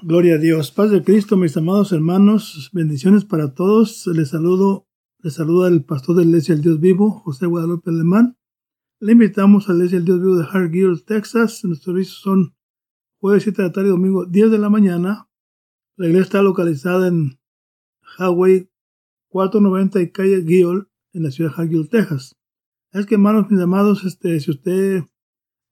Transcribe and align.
Gloria 0.00 0.34
a 0.34 0.38
Dios. 0.38 0.72
Paz 0.72 0.90
de 0.90 1.04
Cristo, 1.04 1.36
mis 1.36 1.56
amados 1.56 1.92
hermanos. 1.92 2.70
Bendiciones 2.72 3.24
para 3.24 3.54
todos. 3.54 4.06
Les 4.08 4.30
saludo, 4.30 4.88
les 5.18 5.34
saluda 5.34 5.68
el 5.68 5.84
pastor 5.84 6.16
de 6.16 6.22
la 6.22 6.30
Iglesia 6.30 6.54
del 6.54 6.64
Dios 6.64 6.80
Vivo, 6.80 7.10
José 7.20 7.46
Guadalupe 7.46 7.90
Alemán. 7.90 8.36
Le 8.98 9.12
invitamos 9.12 9.68
a 9.68 9.72
la 9.72 9.78
Iglesia 9.78 9.98
del 9.98 10.06
Dios 10.06 10.20
Vivo 10.20 10.36
de 10.36 10.46
Hargill, 10.50 11.04
Texas. 11.04 11.62
Nuestros 11.64 11.94
servicios 11.94 12.20
son 12.20 12.56
jueves 13.20 13.44
7 13.44 13.62
de 13.62 13.68
la 13.68 13.72
tarde 13.72 13.88
y 13.88 13.90
domingo 13.92 14.24
10 14.26 14.50
de 14.50 14.58
la 14.58 14.70
mañana. 14.70 15.28
La 15.96 16.06
iglesia 16.06 16.24
está 16.24 16.42
localizada 16.42 17.06
en 17.06 17.38
Highway 18.18 18.68
490 19.28 20.00
y 20.00 20.10
calle 20.10 20.42
Gill, 20.44 20.88
en 21.12 21.22
la 21.22 21.30
ciudad 21.30 21.54
de 21.54 21.62
Hargill, 21.62 21.88
Texas. 21.88 22.34
Es 22.90 23.06
que, 23.06 23.14
hermanos, 23.14 23.50
mis 23.50 23.60
amados, 23.60 24.04
este, 24.04 24.40
si 24.40 24.50
usted 24.50 25.04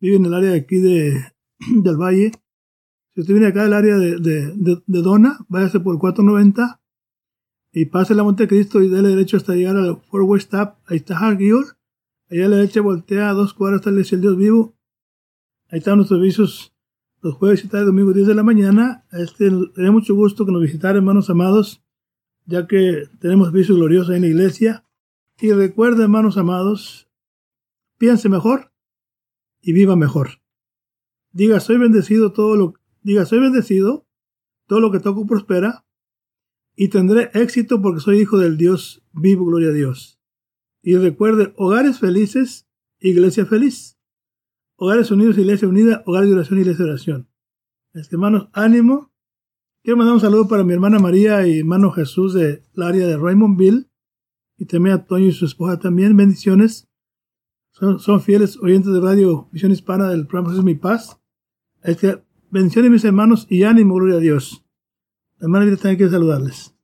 vive 0.00 0.16
en 0.16 0.26
el 0.26 0.34
área 0.34 0.50
de 0.50 0.58
aquí 0.58 0.76
de, 0.76 1.20
del 1.82 1.96
Valle, 1.96 2.32
si 3.20 3.22
usted 3.22 3.34
viene 3.34 3.48
acá 3.48 3.64
del 3.64 3.74
área 3.74 3.98
de, 3.98 4.18
de, 4.18 4.82
de, 4.86 5.02
Dona, 5.02 5.44
váyase 5.50 5.78
por 5.78 5.98
490 5.98 6.80
y 7.70 7.84
pase 7.84 8.14
la 8.14 8.22
Montecristo 8.22 8.80
y 8.80 8.88
déle 8.88 9.10
derecho 9.10 9.36
hasta 9.36 9.54
llegar 9.54 9.76
al 9.76 10.00
Fort 10.10 10.26
West 10.26 10.46
Stop. 10.46 10.76
Ahí 10.86 10.96
está 10.96 11.18
Hargill. 11.18 11.66
Allá 12.30 12.46
a 12.46 12.48
la 12.48 12.56
derecha 12.56 12.80
voltea 12.80 13.28
a 13.28 13.34
dos 13.34 13.52
cuadras 13.52 13.80
hasta 13.80 13.90
el 13.90 14.20
Dios 14.22 14.38
Vivo. 14.38 14.74
Ahí 15.68 15.80
están 15.80 15.96
nuestros 15.96 16.18
servicios 16.18 16.72
los 17.20 17.34
jueves 17.34 17.62
y 17.62 17.68
tarde, 17.68 17.84
domingo 17.84 18.14
10 18.14 18.28
de 18.28 18.34
la 18.34 18.42
mañana. 18.42 19.04
Este, 19.12 19.50
mucho 19.50 20.14
gusto 20.14 20.46
que 20.46 20.52
nos 20.52 20.62
visitaran, 20.62 20.96
hermanos 20.96 21.28
amados, 21.28 21.82
ya 22.46 22.66
que 22.66 23.02
tenemos 23.20 23.48
servicios 23.48 23.76
gloriosos 23.76 24.14
en 24.14 24.22
la 24.22 24.28
iglesia. 24.28 24.86
Y 25.38 25.52
recuerden, 25.52 26.04
hermanos 26.04 26.38
amados, 26.38 27.06
piense 27.98 28.30
mejor 28.30 28.72
y 29.60 29.74
viva 29.74 29.94
mejor. 29.94 30.40
Diga, 31.32 31.60
soy 31.60 31.76
bendecido 31.76 32.32
todo 32.32 32.56
lo 32.56 32.79
Diga, 33.02 33.24
soy 33.24 33.40
bendecido, 33.40 34.06
todo 34.66 34.80
lo 34.80 34.90
que 34.90 35.00
toco 35.00 35.26
prospera, 35.26 35.84
y 36.76 36.88
tendré 36.88 37.30
éxito 37.34 37.82
porque 37.82 38.00
soy 38.00 38.20
hijo 38.20 38.38
del 38.38 38.56
Dios 38.56 39.02
vivo, 39.12 39.44
gloria 39.44 39.68
a 39.68 39.72
Dios. 39.72 40.18
Y 40.82 40.96
recuerde, 40.96 41.52
hogares 41.56 41.98
felices, 41.98 42.66
iglesia 42.98 43.44
feliz. 43.44 43.98
Hogares 44.76 45.10
unidos, 45.10 45.36
iglesia 45.36 45.68
unida, 45.68 46.02
hogar 46.06 46.24
de 46.24 46.32
oración, 46.32 46.58
iglesia 46.58 46.84
de 46.84 46.90
oración. 46.92 47.28
Este, 47.92 48.16
hermanos, 48.16 48.48
ánimo. 48.52 49.12
Quiero 49.82 49.98
mandar 49.98 50.14
un 50.14 50.20
saludo 50.20 50.48
para 50.48 50.64
mi 50.64 50.72
hermana 50.72 50.98
María 50.98 51.46
y 51.46 51.58
hermano 51.58 51.90
Jesús 51.90 52.34
del 52.34 52.62
área 52.76 53.06
de 53.06 53.16
Raymondville. 53.18 53.90
Y 54.56 54.66
también 54.66 54.96
a 54.96 55.04
Toño 55.04 55.26
y 55.26 55.32
su 55.32 55.44
esposa 55.44 55.78
también. 55.78 56.16
Bendiciones. 56.16 56.88
Son, 57.72 58.20
fieles 58.20 58.58
oyentes 58.58 58.92
de 58.92 59.00
Radio 59.00 59.48
Visión 59.52 59.72
Hispana 59.72 60.08
del 60.08 60.26
programa 60.26 60.56
Es 60.56 60.64
Mi 60.64 60.74
Paz. 60.74 61.20
Este, 61.82 62.22
Bendiciones 62.52 62.90
mis 62.90 63.04
hermanos 63.04 63.46
y 63.48 63.62
ánimo, 63.62 63.94
gloria 63.94 64.16
a 64.16 64.20
Dios. 64.20 64.64
Hermana 65.40 65.66
Vida 65.66 65.76
también 65.76 65.98
quiere 65.98 66.10
saludarles. 66.10 66.74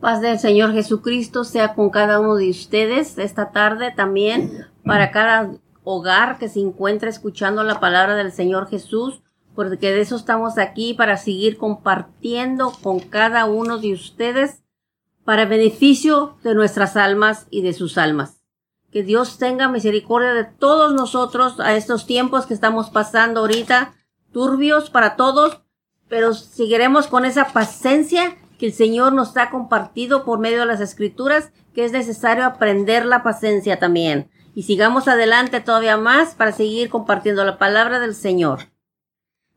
Paz 0.00 0.20
del 0.20 0.38
Señor 0.38 0.72
Jesucristo 0.72 1.42
sea 1.42 1.74
con 1.74 1.90
cada 1.90 2.20
uno 2.20 2.36
de 2.36 2.48
ustedes 2.48 3.18
esta 3.18 3.50
tarde 3.50 3.90
también 3.90 4.68
para 4.84 5.10
cada 5.10 5.50
hogar 5.82 6.38
que 6.38 6.48
se 6.48 6.60
encuentre 6.60 7.10
escuchando 7.10 7.64
la 7.64 7.80
palabra 7.80 8.14
del 8.14 8.30
Señor 8.30 8.68
Jesús, 8.68 9.22
porque 9.56 9.90
de 9.90 10.00
eso 10.00 10.14
estamos 10.14 10.56
aquí 10.58 10.94
para 10.94 11.16
seguir 11.16 11.56
compartiendo 11.56 12.70
con 12.84 13.00
cada 13.00 13.46
uno 13.46 13.78
de 13.78 13.92
ustedes 13.92 14.62
para 15.24 15.44
beneficio 15.44 16.36
de 16.44 16.54
nuestras 16.54 16.96
almas 16.96 17.48
y 17.50 17.62
de 17.62 17.72
sus 17.72 17.98
almas. 17.98 18.44
Que 18.92 19.02
Dios 19.02 19.38
tenga 19.38 19.66
misericordia 19.66 20.34
de 20.34 20.44
todos 20.44 20.94
nosotros 20.94 21.58
a 21.58 21.74
estos 21.74 22.06
tiempos 22.06 22.46
que 22.46 22.54
estamos 22.54 22.90
pasando 22.90 23.40
ahorita 23.40 23.94
turbios 24.32 24.90
para 24.90 25.16
todos, 25.16 25.60
pero 26.08 26.34
seguiremos 26.34 27.06
con 27.06 27.24
esa 27.24 27.52
paciencia 27.52 28.36
que 28.58 28.66
el 28.66 28.72
Señor 28.72 29.12
nos 29.12 29.36
ha 29.36 29.50
compartido 29.50 30.24
por 30.24 30.38
medio 30.38 30.60
de 30.60 30.66
las 30.66 30.80
escrituras, 30.80 31.52
que 31.74 31.84
es 31.84 31.92
necesario 31.92 32.44
aprender 32.44 33.06
la 33.06 33.22
paciencia 33.22 33.78
también. 33.78 34.28
Y 34.54 34.64
sigamos 34.64 35.08
adelante 35.08 35.60
todavía 35.60 35.96
más 35.96 36.34
para 36.34 36.52
seguir 36.52 36.90
compartiendo 36.90 37.44
la 37.44 37.58
palabra 37.58 37.98
del 37.98 38.14
Señor. 38.14 38.72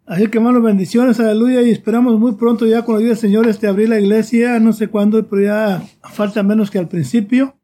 Así 0.08 0.28
que 0.28 0.38
hermanos, 0.38 0.64
bendiciones, 0.64 1.20
aleluya, 1.20 1.64
y 1.64 1.72
esperamos 1.72 2.20
muy 2.20 2.34
pronto 2.34 2.66
ya 2.66 2.86
con 2.86 2.96
la 2.96 3.00
ayuda 3.00 3.10
del 3.10 3.20
Señor 3.20 3.48
este 3.48 3.68
abrir 3.68 3.90
la 3.90 4.00
iglesia, 4.00 4.60
no 4.60 4.72
sé 4.72 4.88
cuándo, 4.88 5.26
pero 5.28 5.42
ya 5.42 5.84
falta 6.04 6.44
menos 6.44 6.70
que 6.70 6.78
al 6.78 6.88
principio. 6.88 7.58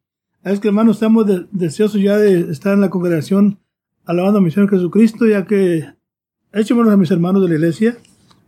Es 0.43 0.59
que 0.59 0.69
hermanos, 0.69 0.97
estamos 0.97 1.25
deseosos 1.51 2.01
ya 2.01 2.17
de 2.17 2.51
estar 2.51 2.73
en 2.73 2.81
la 2.81 2.89
congregación 2.89 3.59
alabando 4.05 4.39
a 4.39 4.41
mi 4.41 4.49
Señor 4.49 4.72
Jesucristo, 4.72 5.28
ya 5.28 5.45
que 5.45 5.85
échemelos 6.53 6.94
a 6.94 6.97
mis 6.97 7.12
hermanos 7.12 7.41
de 7.41 7.50
la 7.50 7.56
iglesia. 7.56 7.97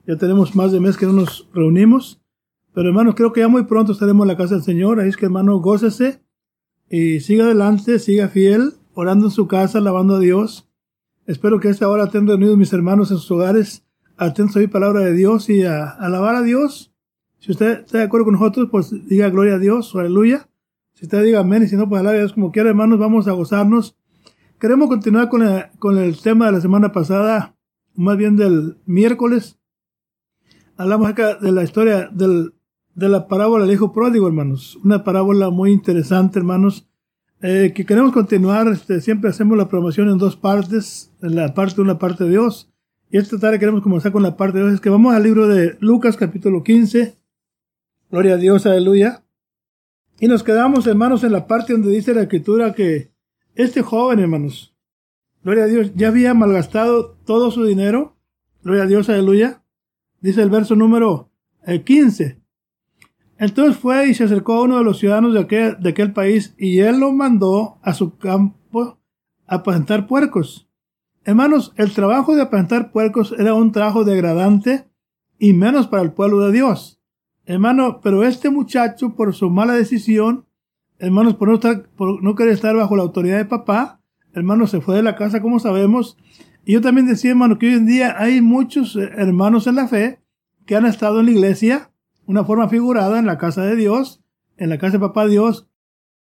Ya 0.06 0.18
tenemos 0.18 0.56
más 0.56 0.72
de 0.72 0.80
mes 0.80 0.98
que 0.98 1.06
no 1.06 1.14
nos 1.14 1.48
reunimos. 1.54 2.22
Pero 2.74 2.90
hermanos, 2.90 3.16
creo 3.16 3.32
que 3.32 3.42
ya 3.42 3.48
muy 3.48 3.64
pronto 3.64 3.92
estaremos 3.92 4.24
en 4.24 4.28
la 4.30 4.38
casa 4.38 4.56
del 4.56 4.64
Señor. 4.64 5.00
Ahí 5.00 5.10
es 5.10 5.18
que 5.18 5.26
hermano, 5.26 5.58
gócese 5.60 6.22
y 6.90 7.22
siga 7.22 7.46
adelante, 7.46 8.00
siga 8.00 8.28
fiel, 8.28 8.74
orando 8.94 9.28
en 9.28 9.32
su 9.32 9.48
casa, 9.48 9.78
alabando 9.78 10.16
a 10.16 10.20
Dios. 10.20 10.68
Espero 11.26 11.60
que 11.60 11.70
esta 11.70 11.88
hora 11.88 12.06
estén 12.06 12.28
reunidos 12.28 12.58
mis 12.58 12.74
hermanos 12.74 13.12
en 13.12 13.18
sus 13.18 13.32
hogares, 13.32 13.86
atentos 14.18 14.58
a 14.58 14.60
la 14.60 14.68
palabra 14.68 15.02
de 15.02 15.14
Dios 15.14 15.50
y 15.50 15.64
a, 15.64 15.90
alabar 15.90 16.36
a 16.36 16.42
Dios. 16.42 16.94
Si 17.40 17.52
usted 17.52 17.82
está 17.82 18.00
de 18.00 18.04
acuerdo 18.06 18.26
con 18.26 18.34
nosotros, 18.34 18.68
pues 18.70 18.92
diga 19.08 19.30
gloria 19.30 19.56
a 19.56 19.60
Dios, 19.60 19.96
aleluya. 19.96 20.50
Si 20.94 21.06
usted 21.06 21.24
diga 21.24 21.40
amén 21.40 21.64
y 21.64 21.68
si 21.68 21.76
no, 21.76 21.88
pues 21.88 22.02
alabe 22.02 22.18
a 22.18 22.22
Dios 22.22 22.34
como 22.34 22.52
quiera, 22.52 22.70
hermanos, 22.70 23.00
vamos 23.00 23.28
a 23.28 23.32
gozarnos. 23.32 23.96
Queremos 24.60 24.90
continuar 24.90 25.30
con, 25.30 25.44
con 25.80 25.98
el 25.98 26.20
tema 26.22 26.48
de 26.48 26.54
la 26.54 26.62
semana 26.62 26.92
pasada, 26.92 27.53
más 27.96 28.18
bien 28.18 28.36
del 28.36 28.78
miércoles, 28.86 29.58
hablamos 30.78 31.10
acá 31.10 31.36
de 31.36 31.52
la 31.52 31.64
historia 31.64 32.10
del, 32.12 32.54
de 32.96 33.10
la 33.10 33.28
parábola 33.28 33.66
del 33.66 33.74
hijo 33.74 33.92
pródigo, 33.92 34.28
hermanos. 34.28 34.78
Una 34.84 35.04
parábola 35.04 35.50
muy 35.50 35.72
interesante, 35.72 36.40
hermanos, 36.40 36.88
eh, 37.42 37.74
que 37.76 37.86
queremos 37.86 38.12
continuar. 38.12 38.68
Este, 38.68 39.02
siempre 39.02 39.30
hacemos 39.30 39.58
la 39.58 39.70
promoción 39.70 40.10
en 40.10 40.18
dos 40.18 40.36
partes, 40.36 41.12
en 41.22 41.36
la 41.36 41.54
parte 41.54 41.76
de 41.76 41.82
una 41.82 42.00
parte 42.00 42.24
de 42.24 42.32
Dios. 42.32 42.72
Y 43.10 43.18
esta 43.18 43.38
tarde 43.38 43.60
queremos 43.60 43.84
comenzar 43.84 44.12
con 44.12 44.24
la 44.24 44.38
parte 44.38 44.58
de 44.58 44.64
Dios. 44.64 44.76
Es 44.76 44.82
que 44.82 44.90
vamos 44.90 45.14
al 45.14 45.24
libro 45.24 45.48
de 45.48 45.78
Lucas, 45.80 46.18
capítulo 46.18 46.64
15. 46.64 47.18
Gloria 48.10 48.36
a 48.36 48.38
Dios, 48.38 48.66
aleluya. 48.66 49.24
Y 50.20 50.28
nos 50.28 50.44
quedamos, 50.44 50.88
hermanos, 50.88 51.24
en 51.24 51.32
la 51.32 51.48
parte 51.48 51.74
donde 51.74 51.92
dice 51.92 52.14
la 52.14 52.22
escritura 52.22 52.74
que 52.74 53.12
este 53.56 53.82
joven, 53.82 54.20
hermanos, 54.20 54.73
Gloria 55.44 55.66
a 55.66 55.68
Dios. 55.68 55.92
Ya 55.96 56.08
había 56.08 56.34
malgastado 56.34 57.18
todo 57.26 57.52
su 57.52 57.66
dinero. 57.66 58.16
Gloria 58.64 58.84
a 58.84 58.88
Dios, 58.88 59.10
aleluya. 59.10 59.62
Dice 60.22 60.42
el 60.42 60.50
verso 60.50 60.76
número 60.76 61.32
15. 61.86 62.24
Eh, 62.24 62.38
Entonces 63.38 63.78
fue 63.78 64.08
y 64.08 64.14
se 64.14 64.24
acercó 64.24 64.56
a 64.56 64.64
uno 64.64 64.78
de 64.78 64.86
los 64.86 65.00
ciudadanos 65.00 65.34
de 65.34 65.42
aquel, 65.42 65.78
de 65.82 65.90
aquel 65.90 66.14
país 66.14 66.56
y 66.58 66.80
él 66.80 67.00
lo 67.00 67.12
mandó 67.12 67.78
a 67.82 67.94
su 67.94 68.18
campo 68.18 69.00
a 69.46 69.56
apacentar 69.56 70.08
puercos. 70.08 70.70
Hermanos, 71.26 71.74
el 71.76 71.94
trabajo 71.94 72.36
de 72.36 72.44
apacentar 72.44 72.92
puercos 72.92 73.36
era 73.38 73.54
un 73.54 73.72
trabajo 73.74 74.06
degradante 74.06 74.88
y 75.40 75.54
menos 75.54 75.88
para 75.88 76.04
el 76.04 76.14
pueblo 76.14 76.40
de 76.40 76.54
Dios. 76.54 77.02
Hermano, 77.46 78.00
pero 78.02 78.24
este 78.24 78.50
muchacho, 78.50 79.16
por 79.16 79.34
su 79.34 79.50
mala 79.50 79.74
decisión, 79.74 80.46
hermanos, 81.00 81.36
por 81.36 81.50
no, 81.50 81.56
estar, 81.56 81.90
por 81.90 82.24
no 82.24 82.36
querer 82.36 82.54
estar 82.54 82.74
bajo 82.76 82.96
la 82.96 83.04
autoridad 83.04 83.38
de 83.38 83.46
papá, 83.46 84.00
hermano, 84.34 84.68
se 84.68 84.82
fue 84.82 84.96
de 84.96 85.04
la 85.04 85.16
casa, 85.16 85.42
como 85.42 85.60
sabemos. 85.60 86.18
Y 86.66 86.74
yo 86.74 86.82
también 86.82 87.08
decía, 87.08 87.32
hermano, 87.32 87.58
que 87.58 87.68
hoy 87.68 87.74
en 87.74 87.86
día 87.86 88.16
hay 88.18 88.42
muchos 88.42 88.96
eh, 88.96 89.10
hermanos 89.16 89.68
en 89.68 89.76
la 89.76 89.88
fe 89.88 90.20
que 90.66 90.76
han 90.76 90.86
estado 90.86 91.20
en 91.20 91.26
la 91.28 91.32
iglesia, 91.32 91.92
una 92.26 92.44
forma 92.46 92.70
figurada 92.70 93.20
en 93.20 93.26
la 93.26 93.38
casa 93.38 93.64
de 93.64 93.76
Dios, 93.76 94.24
en 94.58 94.70
la 94.70 94.78
casa 94.78 94.94
de 94.94 95.00
papá 95.00 95.28
Dios. 95.28 95.68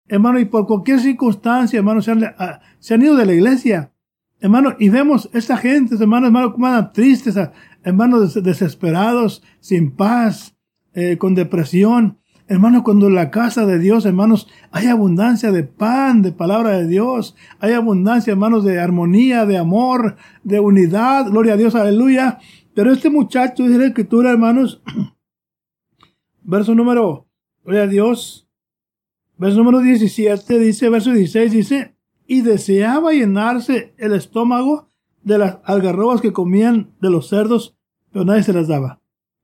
Hermano, 0.08 0.40
y 0.40 0.46
por 0.46 0.66
cualquier 0.66 1.00
circunstancia, 1.00 1.78
hermano, 1.78 2.02
se 2.02 2.12
han, 2.12 2.24
ah, 2.24 2.60
se 2.78 2.94
han 2.94 3.02
ido 3.02 3.16
de 3.16 3.26
la 3.26 3.34
iglesia. 3.34 3.92
Hermano, 4.40 4.74
y 4.78 4.88
vemos 4.88 5.30
esta 5.32 5.56
gente, 5.56 5.94
hermano, 5.94 6.26
hermano, 6.26 6.52
como 6.52 6.66
andan 6.66 6.92
tristes, 6.92 7.36
ah, 7.36 7.52
hermanos 7.84 8.34
desesperados, 8.42 9.42
sin 9.60 9.94
paz, 9.94 10.56
eh, 10.94 11.16
con 11.18 11.34
depresión. 11.34 12.18
Hermanos, 12.52 12.82
cuando 12.82 13.06
en 13.06 13.14
la 13.14 13.30
casa 13.30 13.64
de 13.64 13.78
Dios, 13.78 14.04
hermanos, 14.04 14.46
hay 14.72 14.86
abundancia 14.88 15.50
de 15.50 15.64
pan, 15.64 16.20
de 16.20 16.32
palabra 16.32 16.76
de 16.76 16.86
Dios, 16.86 17.34
hay 17.60 17.72
abundancia, 17.72 18.32
hermanos, 18.32 18.62
de 18.62 18.78
armonía, 18.78 19.46
de 19.46 19.56
amor, 19.56 20.16
de 20.44 20.60
unidad, 20.60 21.30
gloria 21.30 21.54
a 21.54 21.56
Dios, 21.56 21.74
aleluya. 21.74 22.40
Pero 22.74 22.92
este 22.92 23.08
muchacho, 23.08 23.62
dice 23.62 23.78
la 23.78 23.86
escritura, 23.86 24.32
hermanos, 24.32 24.82
verso 26.42 26.74
número, 26.74 27.26
gloria 27.64 27.84
a 27.84 27.86
Dios, 27.86 28.46
verso 29.38 29.56
número 29.56 29.78
17, 29.78 30.58
dice, 30.58 30.90
verso 30.90 31.10
16, 31.10 31.52
dice, 31.52 31.96
y 32.26 32.42
deseaba 32.42 33.12
llenarse 33.12 33.94
el 33.96 34.12
estómago 34.12 34.90
de 35.22 35.38
las 35.38 35.56
algarrobas 35.64 36.20
que 36.20 36.34
comían 36.34 36.92
de 37.00 37.08
los 37.08 37.30
cerdos, 37.30 37.78
pero 38.12 38.26
nadie 38.26 38.42
se 38.42 38.52
las 38.52 38.68
daba. 38.68 39.00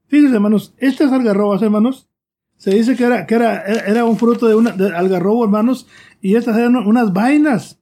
Fíjense, 0.08 0.34
hermanos, 0.34 0.75
estas 0.76 1.11
algarrobas, 1.11 1.62
hermanos, 1.62 2.11
se 2.58 2.72
dice 2.75 2.96
que 2.96 3.05
era, 3.05 3.26
que 3.26 3.37
era, 3.37 3.62
era 3.62 4.05
un 4.05 4.19
fruto 4.19 4.49
de, 4.49 4.56
una, 4.56 4.72
de 4.72 4.94
algarrobo, 4.94 5.44
hermanos, 5.44 5.87
y 6.20 6.34
estas 6.34 6.56
eran 6.58 6.76
unas 6.76 7.12
vainas. 7.12 7.81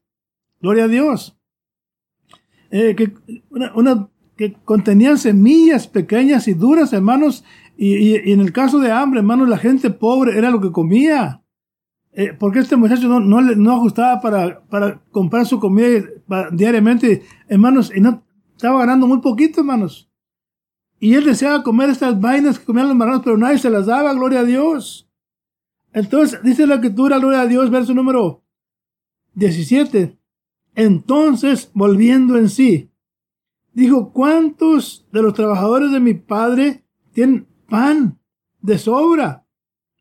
Gloria 0.60 0.84
a 0.84 0.88
Dios. 0.88 1.36
Eh, 2.70 2.94
que 2.94 3.14
una, 3.50 4.08
que 4.36 4.52
contenían 4.64 5.16
semillas 5.16 5.88
pequeñas 5.88 6.46
y 6.46 6.52
duras, 6.52 6.92
hermanos, 6.92 7.42
y, 7.78 8.30
en 8.30 8.40
el 8.40 8.52
caso 8.52 8.78
de 8.78 8.92
hambre, 8.92 9.20
hermanos, 9.20 9.48
la 9.48 9.58
gente 9.58 9.90
pobre 9.90 10.36
era 10.36 10.50
lo 10.50 10.60
que 10.60 10.72
comía. 10.72 11.42
Eh, 12.12 12.34
porque 12.38 12.60
este 12.60 12.76
muchacho 12.76 13.08
no, 13.08 13.20
no, 13.20 13.40
no 13.40 13.72
ajustaba 13.72 14.20
para, 14.20 14.60
para 14.68 15.00
comprar 15.10 15.46
su 15.46 15.58
comida 15.58 16.04
diariamente, 16.52 17.22
hermanos, 17.48 17.92
y 17.94 18.00
no 18.00 18.22
estaba 18.54 18.80
ganando 18.80 19.06
muy 19.06 19.20
poquito, 19.20 19.60
hermanos. 19.60 20.05
Y 20.98 21.14
él 21.14 21.24
deseaba 21.24 21.62
comer 21.62 21.90
estas 21.90 22.20
vainas 22.20 22.58
que 22.58 22.64
comían 22.64 22.88
los 22.88 22.96
marranos, 22.96 23.22
pero 23.22 23.36
nadie 23.36 23.58
se 23.58 23.70
las 23.70 23.86
daba, 23.86 24.14
gloria 24.14 24.40
a 24.40 24.44
Dios. 24.44 25.08
Entonces, 25.92 26.42
dice 26.42 26.66
la 26.66 26.76
escritura, 26.76 27.18
gloria 27.18 27.42
a 27.42 27.46
Dios, 27.46 27.70
verso 27.70 27.94
número 27.94 28.42
17. 29.34 30.18
Entonces, 30.74 31.70
volviendo 31.74 32.36
en 32.36 32.48
sí, 32.48 32.90
dijo, 33.72 34.12
¿cuántos 34.12 35.06
de 35.12 35.22
los 35.22 35.34
trabajadores 35.34 35.90
de 35.90 36.00
mi 36.00 36.14
padre 36.14 36.84
tienen 37.12 37.46
pan 37.68 38.18
de 38.60 38.78
sobra? 38.78 39.46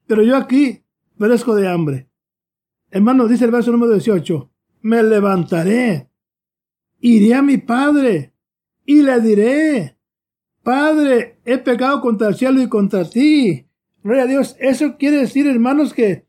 Pero 0.08 0.24
yo 0.24 0.36
aquí 0.36 0.82
perezco 1.18 1.56
de 1.56 1.68
hambre. 1.68 2.10
Hermano, 2.90 3.28
dice 3.28 3.46
el 3.46 3.52
verso 3.52 3.72
número 3.72 3.94
18, 3.94 4.52
me 4.82 5.02
levantaré, 5.04 6.10
iré 7.00 7.34
a 7.34 7.42
mi 7.42 7.58
padre 7.58 8.34
y 8.86 9.02
le 9.02 9.20
diré, 9.20 9.95
Padre, 10.66 11.38
he 11.46 11.60
pecado 11.60 12.02
contra 12.02 12.30
el 12.30 12.34
cielo 12.34 12.60
y 12.60 12.68
contra 12.68 13.08
ti. 13.08 13.68
Gloria 14.02 14.24
a 14.24 14.26
Dios. 14.26 14.56
Eso 14.60 14.98
quiere 14.98 15.18
decir, 15.18 15.46
hermanos, 15.46 15.94
que 15.94 16.26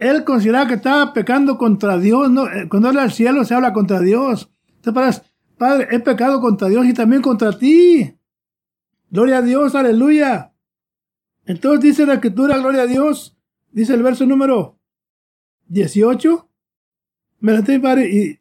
él 0.00 0.24
consideraba 0.24 0.66
que 0.66 0.74
estaba 0.74 1.12
pecando 1.12 1.56
contra 1.56 1.96
Dios. 1.96 2.28
Eh, 2.28 2.66
cuando 2.68 2.88
habla 2.88 3.02
del 3.02 3.12
cielo 3.12 3.44
se 3.44 3.54
habla 3.54 3.72
contra 3.72 4.00
Dios. 4.00 4.50
Entonces, 4.82 5.22
Padre, 5.56 5.86
he 5.92 6.00
pecado 6.00 6.40
contra 6.40 6.66
Dios 6.66 6.86
y 6.86 6.92
también 6.92 7.22
contra 7.22 7.56
ti. 7.56 8.18
Gloria 9.10 9.38
a 9.38 9.42
Dios, 9.42 9.76
aleluya. 9.76 10.52
Entonces 11.44 11.80
dice 11.82 12.04
la 12.04 12.14
escritura, 12.14 12.58
gloria 12.58 12.82
a 12.82 12.86
Dios. 12.88 13.38
Dice 13.70 13.94
el 13.94 14.02
verso 14.02 14.26
número 14.26 14.76
18. 15.68 16.50
Me 17.38 17.52
la 17.52 17.62
tengo, 17.62 17.84
Padre, 17.84 18.10
y 18.10 18.40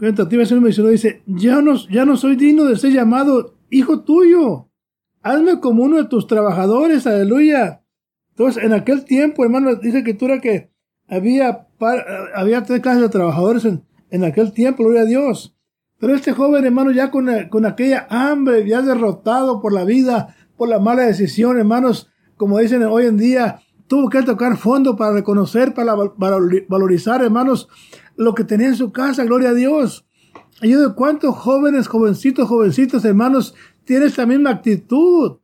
tentativa 0.00 0.42
número 0.50 0.88
dice, 0.88 1.22
ya 1.26 1.62
no, 1.62 1.76
ya 1.88 2.04
no 2.04 2.16
soy 2.16 2.34
digno 2.34 2.64
de 2.64 2.74
ser 2.74 2.92
llamado 2.92 3.59
hijo 3.70 4.04
tuyo. 4.04 4.68
Hazme 5.22 5.60
como 5.60 5.84
uno 5.84 5.96
de 5.98 6.04
tus 6.04 6.26
trabajadores, 6.26 7.06
aleluya. 7.06 7.82
Entonces, 8.30 8.62
en 8.64 8.72
aquel 8.72 9.04
tiempo, 9.04 9.44
hermano, 9.44 9.74
dice 9.76 10.02
que 10.02 10.14
tú 10.14 10.26
era 10.26 10.40
que 10.40 10.70
había, 11.08 11.68
había 12.34 12.62
tres 12.62 12.80
clases 12.80 13.02
de 13.02 13.08
trabajadores 13.08 13.64
en, 13.64 13.84
en, 14.10 14.24
aquel 14.24 14.52
tiempo, 14.52 14.84
gloria 14.84 15.02
a 15.02 15.06
Dios. 15.06 15.56
Pero 15.98 16.14
este 16.14 16.32
joven, 16.32 16.64
hermano, 16.64 16.90
ya 16.90 17.10
con, 17.10 17.28
con 17.50 17.66
aquella 17.66 18.06
hambre, 18.08 18.66
ya 18.66 18.80
derrotado 18.80 19.60
por 19.60 19.72
la 19.72 19.84
vida, 19.84 20.34
por 20.56 20.68
la 20.68 20.78
mala 20.78 21.02
decisión, 21.02 21.58
hermanos, 21.58 22.10
como 22.36 22.58
dicen 22.58 22.82
hoy 22.84 23.04
en 23.04 23.18
día, 23.18 23.60
tuvo 23.86 24.08
que 24.08 24.22
tocar 24.22 24.56
fondo 24.56 24.96
para 24.96 25.12
reconocer, 25.12 25.74
para 25.74 25.94
valorizar, 25.94 27.22
hermanos, 27.22 27.68
lo 28.16 28.34
que 28.34 28.44
tenía 28.44 28.68
en 28.68 28.76
su 28.76 28.92
casa, 28.92 29.24
gloria 29.24 29.50
a 29.50 29.54
Dios. 29.54 30.06
De 30.60 30.94
cuántos 30.94 31.36
jóvenes, 31.36 31.88
jovencitos, 31.88 32.48
jovencitos, 32.48 33.04
hermanos, 33.04 33.54
tienen 33.84 34.08
esta 34.08 34.26
misma 34.26 34.50
actitud. 34.50 35.38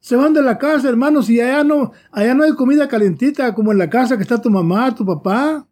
Se 0.00 0.16
van 0.16 0.32
de 0.32 0.42
la 0.42 0.58
casa, 0.58 0.88
hermanos, 0.88 1.28
y 1.28 1.40
allá 1.40 1.64
no, 1.64 1.92
allá 2.12 2.34
no 2.34 2.44
hay 2.44 2.52
comida 2.52 2.88
calentita 2.88 3.54
como 3.54 3.72
en 3.72 3.78
la 3.78 3.90
casa 3.90 4.16
que 4.16 4.22
está 4.22 4.40
tu 4.40 4.50
mamá, 4.50 4.94
tu 4.94 5.04
papá. 5.04 5.66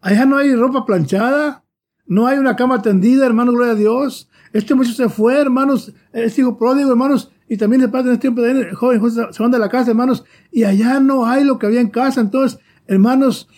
Allá 0.00 0.26
no 0.26 0.36
hay 0.36 0.54
ropa 0.54 0.84
planchada. 0.84 1.64
No 2.06 2.26
hay 2.26 2.38
una 2.38 2.54
cama 2.54 2.82
tendida, 2.82 3.24
hermanos, 3.24 3.54
gloria 3.54 3.72
a 3.72 3.76
Dios. 3.76 4.28
Este 4.52 4.74
muchacho 4.74 4.94
se 4.94 5.08
fue, 5.08 5.40
hermanos, 5.40 5.92
es 6.12 6.38
hijo 6.38 6.58
pródigo, 6.58 6.90
hermanos, 6.90 7.32
y 7.48 7.56
también 7.56 7.82
el 7.82 7.90
padre 7.90 8.08
en 8.08 8.12
este 8.12 8.22
tiempo 8.22 8.42
de 8.42 8.74
joven, 8.74 9.00
se 9.10 9.42
van 9.42 9.50
de 9.50 9.58
la 9.58 9.68
casa, 9.68 9.90
hermanos, 9.90 10.24
y 10.50 10.64
allá 10.64 11.00
no 11.00 11.26
hay 11.26 11.44
lo 11.44 11.58
que 11.58 11.66
había 11.66 11.80
en 11.80 11.88
casa. 11.88 12.20
Entonces, 12.20 12.60
hermanos, 12.86 13.48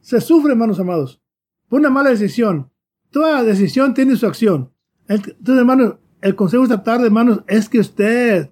se 0.00 0.20
sufre, 0.20 0.52
hermanos 0.52 0.78
amados, 0.78 1.20
por 1.68 1.80
una 1.80 1.90
mala 1.90 2.10
decisión. 2.10 2.70
Toda 3.10 3.42
decisión 3.42 3.94
tiene 3.94 4.16
su 4.16 4.26
acción. 4.26 4.72
Entonces, 5.08 5.58
hermanos, 5.58 5.96
el 6.20 6.34
consejo 6.34 6.64
esta 6.64 6.82
tarde, 6.82 7.06
hermanos, 7.06 7.42
es 7.46 7.68
que 7.68 7.80
usted 7.80 8.50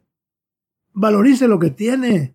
valorice 0.92 1.48
lo 1.48 1.58
que 1.58 1.70
tiene. 1.70 2.34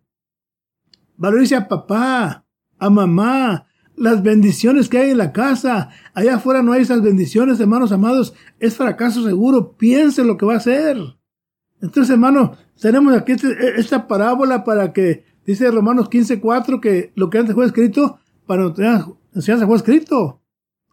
Valorice 1.18 1.56
a 1.56 1.68
papá, 1.68 2.46
a 2.78 2.90
mamá, 2.90 3.68
las 3.96 4.24
bendiciones 4.24 4.90
que 4.90 5.00
hay 5.00 5.12
en 5.12 5.18
la 5.18 5.32
casa. 5.32 5.90
Allá 6.14 6.36
afuera 6.36 6.62
no 6.62 6.74
hay 6.74 6.82
esas 6.82 7.02
bendiciones, 7.02 7.60
hermanos 7.60 7.92
amados. 7.92 8.34
Es 8.60 8.76
fracaso 8.76 9.24
seguro. 9.24 9.74
Piense 9.78 10.24
lo 10.24 10.38
que 10.38 10.46
va 10.46 10.54
a 10.54 10.58
hacer. 10.58 10.98
Entonces, 11.82 12.12
hermanos, 12.12 12.58
tenemos 12.80 13.14
aquí 13.14 13.34
este, 13.34 13.80
esta 13.80 14.08
parábola 14.08 14.64
para 14.64 14.94
que, 14.94 15.26
dice 15.46 15.70
Romanos 15.72 16.10
15.4, 16.10 16.80
que 16.80 17.12
lo 17.16 17.30
que 17.30 17.40
antes 17.40 17.56
fue 17.56 17.66
escrito, 17.66 18.20
para 18.46 18.74
enseñanza 19.34 19.68
fue 19.68 19.78
escrito. 19.78 20.41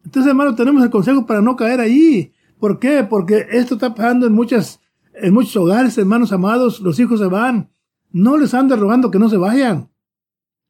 Entonces, 0.08 0.30
hermano, 0.30 0.54
tenemos 0.54 0.82
el 0.82 0.88
consejo 0.88 1.26
para 1.26 1.42
no 1.42 1.54
caer 1.54 1.80
ahí. 1.80 2.32
¿Por 2.58 2.78
qué? 2.78 3.04
Porque 3.04 3.46
esto 3.50 3.74
está 3.74 3.94
pasando 3.94 4.26
en 4.26 4.32
muchas, 4.32 4.80
en 5.12 5.34
muchos 5.34 5.54
hogares, 5.54 5.98
hermanos 5.98 6.32
amados, 6.32 6.80
los 6.80 6.98
hijos 6.98 7.20
se 7.20 7.26
van. 7.26 7.70
No 8.10 8.38
les 8.38 8.54
ande 8.54 8.74
rogando 8.74 9.10
que 9.10 9.18
no 9.18 9.28
se 9.28 9.36
vayan. 9.36 9.90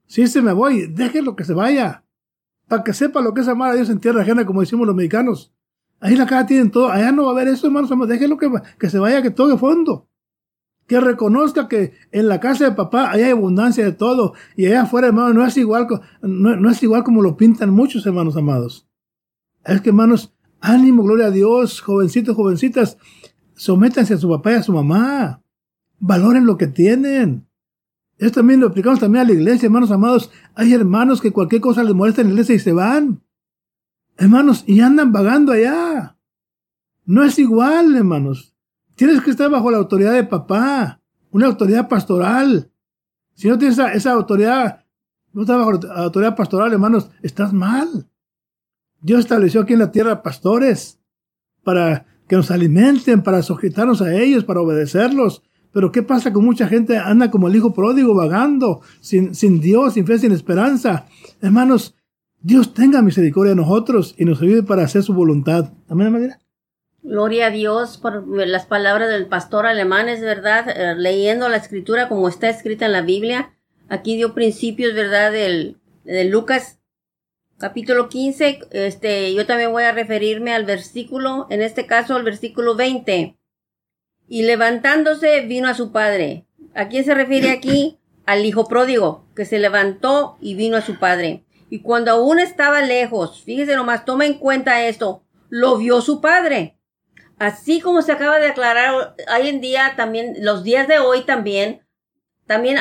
Si 0.07 0.27
se 0.27 0.43
me 0.43 0.53
voy, 0.53 0.89
déjenlo 0.89 1.37
que 1.37 1.45
se 1.45 1.55
vaya. 1.55 2.05
Para 2.67 2.83
que 2.83 2.93
sepa 2.93 3.21
lo 3.21 3.33
que 3.33 3.43
es 3.43 3.49
amar 3.49 3.71
a 3.71 3.75
Dios 3.77 3.91
en 3.91 4.01
tierra 4.01 4.23
ajena, 4.23 4.45
como 4.45 4.61
decimos 4.61 4.89
los 4.89 4.97
mexicanos. 4.97 5.55
Ahí 6.01 6.17
la 6.17 6.27
casa 6.27 6.47
tienen 6.47 6.73
todo. 6.73 6.91
Allá 6.91 7.13
no 7.13 7.23
va 7.23 7.29
a 7.29 7.33
haber 7.35 7.47
eso, 7.47 7.69
hermanos 7.69 7.93
amados. 7.93 8.09
Déjenlo 8.09 8.39
que, 8.39 8.51
que 8.77 8.91
se 8.91 8.99
vaya, 8.99 9.23
que 9.23 9.31
toque 9.31 9.57
fondo. 9.57 10.09
Que 10.89 10.99
reconozca 10.99 11.69
que 11.69 11.93
en 12.11 12.27
la 12.27 12.41
casa 12.41 12.65
de 12.65 12.73
papá 12.73 13.13
hay 13.13 13.23
abundancia 13.23 13.85
de 13.85 13.93
todo. 13.93 14.35
Y 14.57 14.67
allá 14.67 14.83
afuera, 14.83 15.07
hermano, 15.07 15.33
no 15.33 15.47
es 15.47 15.57
igual, 15.57 15.87
no, 16.23 16.57
no 16.57 16.71
es 16.71 16.83
igual 16.83 17.05
como 17.05 17.23
lo 17.23 17.37
pintan 17.37 17.71
muchos 17.71 18.05
hermanos 18.05 18.37
amados. 18.37 18.88
Es 19.69 19.83
que, 19.83 19.91
hermanos, 19.91 20.35
ánimo, 20.61 21.03
gloria 21.03 21.27
a 21.27 21.31
Dios, 21.31 21.83
jovencitos, 21.83 22.35
jovencitas, 22.35 22.97
sométanse 23.55 24.15
a 24.15 24.19
su 24.19 24.29
papá 24.29 24.53
y 24.53 24.55
a 24.55 24.63
su 24.63 24.73
mamá. 24.73 25.43
Valoren 25.99 26.47
lo 26.47 26.57
que 26.57 26.69
tienen. 26.69 27.47
Esto 28.17 28.41
también 28.41 28.61
lo 28.61 28.69
aplicamos 28.69 28.99
también 28.99 29.25
a 29.25 29.29
la 29.29 29.35
iglesia, 29.35 29.67
hermanos 29.67 29.91
amados. 29.91 30.31
Hay 30.55 30.73
hermanos 30.73 31.21
que 31.21 31.33
cualquier 31.33 31.61
cosa 31.61 31.85
les 31.85 31.95
molesta 31.95 32.23
en 32.23 32.29
la 32.29 32.33
iglesia 32.33 32.55
y 32.55 32.61
se 32.61 32.73
van. 32.73 33.23
Hermanos, 34.17 34.65
y 34.67 34.81
andan 34.81 35.13
vagando 35.13 35.53
allá. 35.53 36.17
No 37.05 37.23
es 37.23 37.39
igual, 37.39 37.95
hermanos. 37.95 38.55
Tienes 38.97 39.21
que 39.21 39.31
estar 39.31 39.51
bajo 39.51 39.71
la 39.71 39.77
autoridad 39.77 40.15
de 40.15 40.25
papá, 40.25 41.03
una 41.31 41.47
autoridad 41.47 41.89
pastoral. 41.89 42.73
Si 43.35 43.49
no 43.49 43.59
tienes 43.59 43.79
esa, 43.79 44.13
autoridad, 44.13 44.87
no 45.35 45.43
estás 45.43 45.59
bajo 45.59 45.73
la 45.73 46.05
autoridad 46.05 46.35
pastoral, 46.35 46.73
hermanos, 46.73 47.11
estás 47.23 47.53
mal. 47.53 48.09
Dios 49.01 49.21
estableció 49.21 49.61
aquí 49.61 49.75
en 49.75 49.79
la 49.79 49.93
tierra 49.93 50.23
pastores 50.23 50.99
para 51.63 52.07
que 52.29 52.37
nos 52.37 52.51
alimenten, 52.51 53.23
para 53.23 53.43
sujetarnos 53.43 54.03
a 54.03 54.15
ellos, 54.15 54.45
para 54.45 54.61
obedecerlos. 54.61 55.43
Pero 55.73 55.93
¿qué 55.93 56.03
pasa 56.03 56.33
con 56.33 56.45
mucha 56.45 56.67
gente 56.67 56.99
anda 56.99 57.31
como 57.31 57.49
el 57.49 57.57
hijo 57.57 57.73
pródigo 57.73 58.15
vagando, 58.15 58.81
sin, 59.01 59.35
sin 59.35 59.61
Dios, 59.61 59.95
sin 59.95 60.07
fe, 60.07 60.19
sin 60.19 60.33
esperanza? 60.33 61.07
Hermanos, 61.41 61.95
Dios 62.41 62.75
tenga 62.75 63.03
misericordia 63.03 63.51
de 63.51 63.57
nosotros 63.57 64.15
y 64.17 64.25
nos 64.25 64.41
ayude 64.41 64.63
para 64.63 64.85
hacer 64.85 65.03
su 65.03 65.13
voluntad. 65.13 65.73
Amén, 65.89 66.13
María. 66.13 66.39
Gloria 67.03 67.47
a 67.47 67.51
Dios 67.51 67.97
por 67.97 68.27
las 68.47 68.67
palabras 68.67 69.09
del 69.09 69.27
pastor 69.27 69.67
alemán, 69.67 70.09
es 70.09 70.21
verdad, 70.21 70.69
eh, 70.69 70.95
leyendo 70.97 71.49
la 71.49 71.57
escritura 71.57 72.09
como 72.09 72.29
está 72.29 72.49
escrita 72.49 72.87
en 72.87 72.93
la 72.93 73.03
Biblia. 73.03 73.55
Aquí 73.89 74.17
dio 74.17 74.35
principios, 74.35 74.95
¿verdad?, 74.95 75.33
del, 75.33 75.79
de 76.05 76.25
Lucas 76.25 76.78
capítulo 77.59 78.09
15, 78.09 78.61
este, 78.71 79.35
yo 79.35 79.45
también 79.47 79.73
voy 79.73 79.83
a 79.83 79.93
referirme 79.93 80.55
al 80.55 80.65
versículo, 80.65 81.47
en 81.51 81.61
este 81.61 81.87
caso 81.87 82.15
al 82.15 82.23
versículo 82.23 82.77
20. 82.77 83.37
Y 84.29 84.43
levantándose 84.43 85.41
vino 85.43 85.69
a 85.69 85.75
su 85.75 85.91
padre. 85.91 86.47
¿A 86.75 86.89
quién 86.89 87.05
se 87.05 87.15
refiere 87.15 87.51
aquí? 87.51 87.99
Al 88.27 88.45
hijo 88.45 88.69
pródigo, 88.69 89.25
que 89.35 89.47
se 89.47 89.59
levantó 89.59 90.37
y 90.39 90.55
vino 90.55 90.77
a 90.77 90.83
su 90.83 90.99
padre. 90.99 91.47
Y 91.71 91.81
cuando 91.81 92.11
aún 92.11 92.39
estaba 92.39 92.83
lejos, 92.83 93.43
fíjese 93.43 93.75
nomás, 93.75 94.05
toma 94.05 94.27
en 94.27 94.35
cuenta 94.35 94.85
esto, 94.87 95.25
lo 95.49 95.79
vio 95.79 96.03
su 96.03 96.21
padre. 96.21 96.77
Así 97.39 97.81
como 97.81 98.03
se 98.03 98.13
acaba 98.13 98.39
de 98.39 98.49
aclarar 98.49 99.15
hoy 99.35 99.49
en 99.49 99.63
día 99.63 99.95
también, 99.97 100.35
los 100.41 100.63
días 100.63 100.87
de 100.89 100.99
hoy 100.99 101.23
también, 101.23 101.87
también 102.47 102.77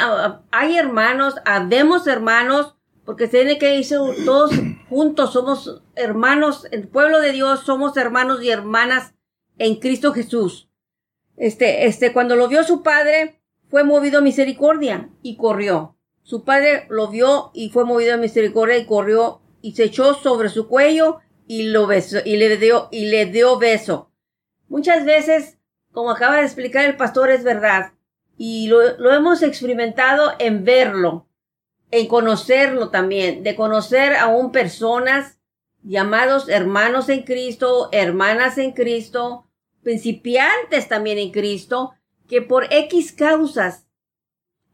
hay 0.52 0.78
hermanos, 0.78 1.36
habemos 1.46 2.08
hermanos 2.08 2.77
porque 3.08 3.28
se 3.28 3.38
tiene 3.38 3.58
que 3.58 3.74
irse 3.74 3.96
todos 4.26 4.52
juntos, 4.90 5.32
somos 5.32 5.82
hermanos, 5.96 6.68
el 6.72 6.90
pueblo 6.90 7.22
de 7.22 7.32
Dios, 7.32 7.62
somos 7.62 7.96
hermanos 7.96 8.44
y 8.44 8.50
hermanas 8.50 9.14
en 9.58 9.76
Cristo 9.76 10.12
Jesús. 10.12 10.70
Este, 11.38 11.86
este, 11.86 12.12
cuando 12.12 12.36
lo 12.36 12.50
vio 12.50 12.66
su 12.66 12.84
padre, 12.84 13.40
fue 13.70 13.86
movido 13.86 14.18
a 14.18 14.22
misericordia 14.22 15.10
y 15.22 15.38
corrió. 15.38 15.96
Su 16.22 16.44
padre 16.44 16.86
lo 16.90 17.08
vio 17.08 17.52
y 17.54 17.70
fue 17.70 17.86
movido 17.86 18.16
a 18.16 18.18
misericordia 18.18 18.78
y 18.78 18.86
corrió 18.86 19.40
y 19.62 19.72
se 19.72 19.86
echó 19.86 20.14
sobre 20.14 20.50
su 20.50 20.68
cuello 20.68 21.20
y 21.48 21.70
lo 21.70 21.88
besó 21.88 22.18
y 22.26 22.36
le 22.36 22.58
dio 22.58 22.90
y 22.92 23.06
le 23.06 23.28
dio 23.28 23.58
beso. 23.58 24.12
Muchas 24.68 25.06
veces, 25.06 25.58
como 25.94 26.12
acaba 26.12 26.36
de 26.36 26.44
explicar 26.44 26.84
el 26.84 26.98
pastor, 26.98 27.30
es 27.30 27.46
verdad. 27.46 27.94
Y 28.36 28.68
lo, 28.68 28.98
lo 28.98 29.14
hemos 29.14 29.44
experimentado 29.44 30.34
en 30.40 30.66
verlo, 30.66 31.27
en 31.92 32.08
conocerlo 32.08 32.90
también, 32.90 33.44
de 33.44 33.56
conocer 33.56 34.16
aún 34.16 34.52
personas 34.52 35.38
llamados 35.84 36.50
hermanos 36.50 37.10
en 37.10 37.24
Cristo, 37.24 37.90
hermanas 37.92 38.58
en 38.58 38.74
Cristo, 38.74 39.48
principiantes 39.84 40.88
también 40.90 41.18
en 41.18 41.32
Cristo, 41.32 41.94
que 42.28 42.42
por 42.42 42.68
X 42.74 43.14
causas, 43.14 43.88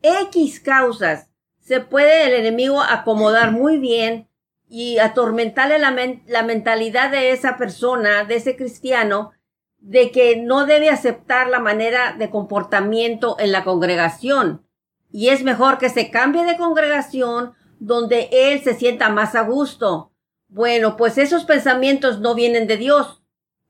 X 0.01 0.59
causas, 0.59 1.29
se 1.59 1.79
puede 1.79 2.25
el 2.25 2.33
enemigo 2.33 2.81
acomodar 2.81 3.51
muy 3.51 3.77
bien 3.77 4.27
y 4.67 4.97
atormentarle 4.97 5.77
la, 5.77 5.95
la, 6.25 6.43
mentalidad 6.43 7.11
de 7.11 7.31
esa 7.31 7.57
persona, 7.57 8.23
de 8.23 8.35
ese 8.35 8.55
cristiano, 8.55 9.31
de 9.77 10.11
que 10.11 10.37
no 10.37 10.65
debe 10.65 10.89
aceptar 10.89 11.49
la 11.49 11.59
manera 11.59 12.15
de 12.17 12.29
comportamiento 12.29 13.35
en 13.39 13.51
la 13.51 13.63
congregación. 13.63 14.65
Y 15.13 15.29
es 15.29 15.43
mejor 15.43 15.77
que 15.77 15.89
se 15.89 16.09
cambie 16.09 16.43
de 16.43 16.57
congregación 16.57 17.53
donde 17.79 18.29
él 18.31 18.63
se 18.63 18.73
sienta 18.73 19.09
más 19.09 19.35
a 19.35 19.41
gusto. 19.41 20.11
Bueno, 20.47 20.97
pues 20.97 21.19
esos 21.19 21.45
pensamientos 21.45 22.19
no 22.19 22.33
vienen 22.33 22.65
de 22.65 22.77
Dios, 22.77 23.21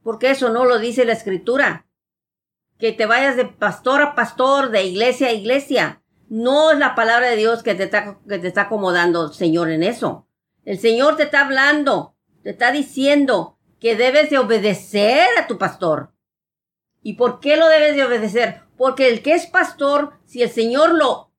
porque 0.04 0.32
eso 0.32 0.50
no 0.50 0.64
lo 0.64 0.80
dice 0.80 1.04
la 1.04 1.12
escritura. 1.12 1.86
Que 2.80 2.94
te 2.94 3.06
vayas 3.06 3.36
de 3.36 3.44
pastor 3.44 4.02
a 4.02 4.16
pastor, 4.16 4.72
de 4.72 4.86
iglesia 4.86 5.28
a 5.28 5.34
iglesia. 5.34 6.02
No 6.30 6.72
es 6.72 6.80
la 6.80 6.96
palabra 6.96 7.30
de 7.30 7.36
Dios 7.36 7.62
que 7.62 7.76
te 7.76 7.84
está, 7.84 8.20
que 8.28 8.40
te 8.40 8.48
está 8.48 8.62
acomodando, 8.62 9.34
Señor, 9.34 9.70
en 9.70 9.84
eso. 9.84 10.26
El 10.64 10.80
Señor 10.80 11.18
te 11.18 11.24
está 11.24 11.42
hablando, 11.42 12.16
te 12.42 12.52
está 12.52 12.72
diciendo 12.72 13.58
que 13.82 13.98
debes 13.98 14.30
de 14.30 14.38
obedecer 14.38 15.28
a 15.38 15.48
tu 15.48 15.58
pastor. 15.58 16.14
¿Y 17.02 17.14
por 17.14 17.42
qué 17.42 17.58
lo 17.58 17.68
debes 17.68 17.98
de 17.98 18.06
obedecer? 18.06 18.62
Porque 18.78 19.10
el 19.10 19.22
que 19.22 19.34
es 19.34 19.46
pastor, 19.46 20.14
si 20.26 20.42
el 20.42 20.50
Señor 20.50 20.94
lo, 20.96 21.33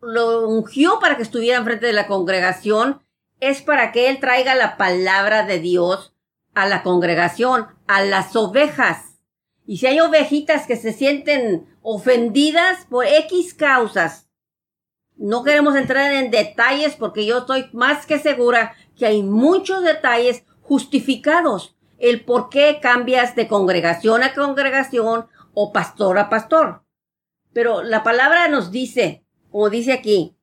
lo 0.00 0.48
ungió 0.48 0.98
para 1.00 1.16
que 1.16 1.22
estuviera 1.22 1.58
enfrente 1.58 1.86
de 1.86 1.92
la 1.92 2.06
congregación, 2.06 3.02
es 3.40 3.62
para 3.62 3.92
que 3.92 4.08
Él 4.08 4.20
traiga 4.20 4.54
la 4.54 4.76
palabra 4.76 5.44
de 5.44 5.58
Dios 5.58 6.14
a 6.54 6.66
la 6.66 6.82
congregación, 6.82 7.66
a 7.86 8.02
las 8.02 8.34
ovejas. 8.34 9.18
Y 9.66 9.78
si 9.78 9.86
hay 9.86 10.00
ovejitas 10.00 10.66
que 10.66 10.76
se 10.76 10.92
sienten 10.92 11.66
ofendidas 11.82 12.86
por 12.86 13.04
X 13.04 13.54
causas, 13.54 14.28
no 15.16 15.44
queremos 15.44 15.76
entrar 15.76 16.12
en 16.12 16.30
detalles 16.30 16.94
porque 16.94 17.26
yo 17.26 17.38
estoy 17.38 17.68
más 17.72 18.06
que 18.06 18.18
segura 18.18 18.74
que 18.96 19.06
hay 19.06 19.22
muchos 19.22 19.82
detalles 19.82 20.44
justificados 20.62 21.76
el 21.98 22.24
por 22.24 22.50
qué 22.50 22.78
cambias 22.80 23.34
de 23.34 23.48
congregación 23.48 24.22
a 24.22 24.34
congregación 24.34 25.26
o 25.54 25.72
pastor 25.72 26.18
a 26.18 26.28
pastor. 26.28 26.82
Pero 27.52 27.82
la 27.82 28.02
palabra 28.02 28.48
nos 28.48 28.70
dice, 28.70 29.25
como 29.56 29.70
dice 29.70 29.94
aquí, 29.94 30.36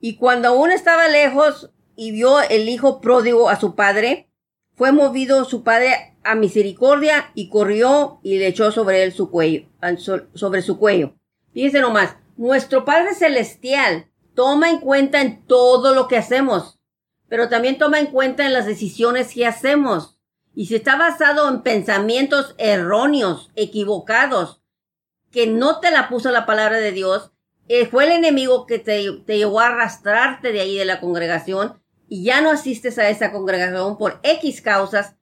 y 0.00 0.14
cuando 0.14 0.46
aún 0.46 0.70
estaba 0.70 1.08
lejos 1.08 1.72
y 1.96 2.12
vio 2.12 2.40
el 2.40 2.68
hijo 2.68 3.00
pródigo 3.00 3.48
a 3.48 3.58
su 3.58 3.74
padre, 3.74 4.30
fue 4.76 4.92
movido 4.92 5.44
su 5.44 5.64
padre 5.64 6.16
a 6.22 6.36
misericordia 6.36 7.32
y 7.34 7.48
corrió 7.48 8.20
y 8.22 8.38
le 8.38 8.46
echó 8.46 8.70
sobre 8.70 9.02
él 9.02 9.12
su 9.12 9.32
cuello, 9.32 9.68
sobre 10.34 10.62
su 10.62 10.78
cuello. 10.78 11.16
Fíjense 11.52 11.80
nomás, 11.80 12.18
nuestro 12.36 12.84
Padre 12.84 13.16
Celestial 13.16 14.08
toma 14.36 14.70
en 14.70 14.78
cuenta 14.78 15.20
en 15.22 15.44
todo 15.46 15.92
lo 15.92 16.06
que 16.06 16.16
hacemos, 16.16 16.78
pero 17.28 17.48
también 17.48 17.78
toma 17.78 17.98
en 17.98 18.12
cuenta 18.12 18.46
en 18.46 18.52
las 18.52 18.66
decisiones 18.66 19.34
que 19.34 19.44
hacemos. 19.44 20.20
Y 20.54 20.66
si 20.66 20.76
está 20.76 20.96
basado 20.96 21.48
en 21.48 21.62
pensamientos 21.62 22.54
erróneos, 22.58 23.50
equivocados, 23.56 24.62
que 25.32 25.48
no 25.48 25.80
te 25.80 25.90
la 25.90 26.08
puso 26.08 26.30
la 26.30 26.46
palabra 26.46 26.76
de 26.78 26.92
Dios, 26.92 27.32
fue 27.90 28.04
el 28.04 28.12
enemigo 28.12 28.66
que 28.66 28.78
te, 28.78 29.06
te 29.24 29.38
llevó 29.38 29.60
a 29.60 29.68
arrastrarte 29.68 30.52
de 30.52 30.60
ahí 30.60 30.76
de 30.76 30.84
la 30.84 31.00
congregación 31.00 31.80
y 32.08 32.24
ya 32.24 32.40
no 32.40 32.50
asistes 32.50 32.98
a 32.98 33.08
esa 33.08 33.30
congregación 33.30 33.96
por 33.96 34.18
X 34.24 34.60
causas, 34.60 35.16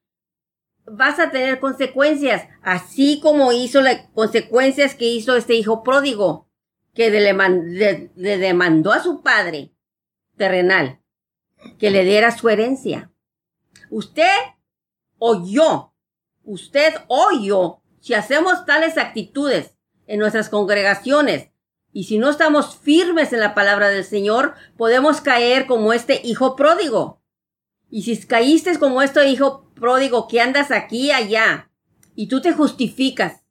vas 0.86 1.18
a 1.18 1.30
tener 1.30 1.60
consecuencias, 1.60 2.48
así 2.62 3.20
como 3.20 3.52
hizo 3.52 3.80
las 3.82 4.06
consecuencias 4.14 4.94
que 4.94 5.04
hizo 5.04 5.36
este 5.36 5.54
hijo 5.54 5.82
pródigo 5.82 6.48
que 6.94 7.10
le, 7.10 8.38
demandó 8.38 8.92
a 8.92 9.02
su 9.02 9.22
padre 9.22 9.72
terrenal 10.36 11.00
que 11.78 11.90
le 11.90 12.04
diera 12.04 12.36
su 12.36 12.48
herencia. 12.48 13.12
Usted 13.90 14.36
o 15.18 15.44
yo, 15.46 15.94
usted 16.44 16.94
o 17.08 17.30
yo, 17.40 17.82
si 18.00 18.14
hacemos 18.14 18.64
tales 18.64 18.96
actitudes 18.96 19.76
en 20.06 20.20
nuestras 20.20 20.48
congregaciones 20.48 21.50
y 21.92 22.04
si 22.04 22.18
no 22.18 22.28
estamos 22.28 22.76
firmes 22.76 23.32
en 23.32 23.40
la 23.40 23.54
palabra 23.54 23.88
del 23.88 24.04
Señor, 24.04 24.54
podemos 24.76 25.20
caer 25.20 25.66
como 25.66 25.92
este 25.92 26.20
hijo 26.24 26.54
pródigo. 26.54 27.20
Y 27.90 28.02
si 28.02 28.16
caíste 28.26 28.78
como 28.78 29.02
este 29.02 29.26
hijo 29.28 29.70
pródigo 29.74 30.28
que 30.28 30.40
andas 30.40 30.70
aquí 30.70 31.10
allá 31.10 31.70
y 32.14 32.28
tú 32.28 32.40
te 32.42 32.52
justificas 32.52 33.42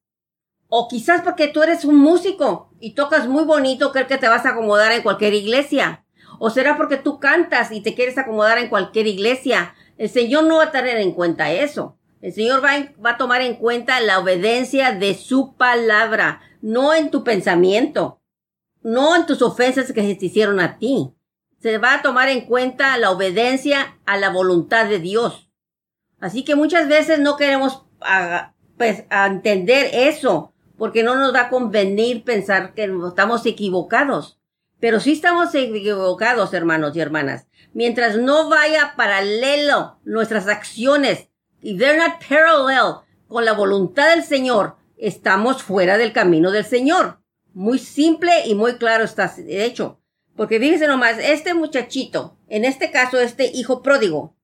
o 0.69 0.87
quizás 0.87 1.21
porque 1.21 1.47
tú 1.47 1.63
eres 1.63 1.85
un 1.85 1.95
músico 1.95 2.69
y 2.79 2.93
tocas 2.93 3.27
muy 3.27 3.43
bonito, 3.43 3.91
crees 3.91 4.07
que 4.07 4.17
te 4.17 4.27
vas 4.27 4.45
a 4.45 4.49
acomodar 4.49 4.91
en 4.91 5.01
cualquier 5.01 5.33
iglesia. 5.33 6.03
O 6.39 6.49
será 6.49 6.77
porque 6.77 6.97
tú 6.97 7.19
cantas 7.19 7.71
y 7.71 7.81
te 7.81 7.95
quieres 7.95 8.17
acomodar 8.17 8.57
en 8.57 8.69
cualquier 8.69 9.07
iglesia. 9.07 9.73
El 9.97 10.09
Señor 10.09 10.43
no 10.43 10.57
va 10.57 10.65
a 10.65 10.71
tener 10.71 10.97
en 10.97 11.13
cuenta 11.13 11.51
eso. 11.51 11.97
El 12.21 12.33
Señor 12.33 12.63
va 12.63 13.09
a 13.09 13.17
tomar 13.17 13.41
en 13.41 13.55
cuenta 13.55 13.99
la 14.01 14.19
obediencia 14.19 14.91
de 14.91 15.15
su 15.15 15.55
palabra, 15.55 16.41
no 16.61 16.93
en 16.93 17.11
tu 17.11 17.23
pensamiento, 17.23 18.19
no 18.83 19.15
en 19.15 19.25
tus 19.25 19.41
ofensas 19.41 19.91
que 19.91 20.01
se 20.01 20.15
te 20.15 20.25
hicieron 20.27 20.59
a 20.59 20.77
ti. 20.77 21.13
Se 21.59 21.77
va 21.77 21.95
a 21.95 22.01
tomar 22.01 22.29
en 22.29 22.41
cuenta 22.45 22.97
la 22.97 23.11
obediencia 23.11 23.97
a 24.05 24.17
la 24.17 24.29
voluntad 24.29 24.87
de 24.87 24.99
Dios. 24.99 25.49
Así 26.19 26.43
que 26.43 26.55
muchas 26.55 26.87
veces 26.87 27.19
no 27.19 27.35
queremos 27.37 27.85
pues, 28.77 29.03
entender 29.09 29.89
eso 29.93 30.53
porque 30.77 31.03
no 31.03 31.15
nos 31.15 31.33
va 31.33 31.41
a 31.41 31.49
convenir 31.49 32.23
pensar 32.23 32.73
que 32.73 32.89
estamos 33.07 33.45
equivocados. 33.45 34.39
Pero 34.79 34.99
sí 34.99 35.13
estamos 35.13 35.55
equivocados, 35.55 36.53
hermanos 36.53 36.95
y 36.95 36.99
hermanas. 36.99 37.47
Mientras 37.73 38.17
no 38.17 38.47
vaya 38.49 38.93
paralelo 38.95 39.99
nuestras 40.03 40.47
acciones, 40.47 41.29
y 41.61 41.77
they're 41.77 41.97
not 41.97 42.23
parallel 42.27 42.97
con 43.27 43.43
la 43.43 43.53
voluntad 43.53 44.11
del 44.11 44.23
Señor, 44.23 44.75
estamos 44.97 45.63
fuera 45.63 45.97
del 45.97 46.13
camino 46.13 46.51
del 46.51 46.65
Señor. 46.65 47.19
Muy 47.57 47.79
simple 47.79 48.45
y 48.45 48.53
muy 48.53 48.77
claro 48.77 49.03
está 49.03 49.33
de 49.35 49.65
hecho. 49.65 49.99
Porque 50.35 50.59
fíjense 50.59 50.85
nomás, 50.85 51.17
este 51.17 51.55
muchachito, 51.55 52.37
en 52.49 52.65
este 52.65 52.91
caso 52.91 53.19
este 53.19 53.47
hijo 53.51 53.81
pródigo, 53.81 54.35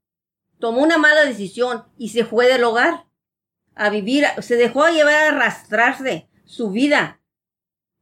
tomó 0.57 0.81
una 0.81 0.97
mala 0.97 1.23
decisión 1.23 1.83
y 1.95 2.09
se 2.09 2.25
fue 2.25 2.47
del 2.47 2.63
hogar 2.63 3.05
a 3.75 3.91
vivir, 3.91 4.25
se 4.41 4.55
dejó 4.55 4.87
llevar 4.87 5.13
a 5.13 5.27
arrastrarse 5.27 6.27
su 6.45 6.71
vida. 6.71 7.21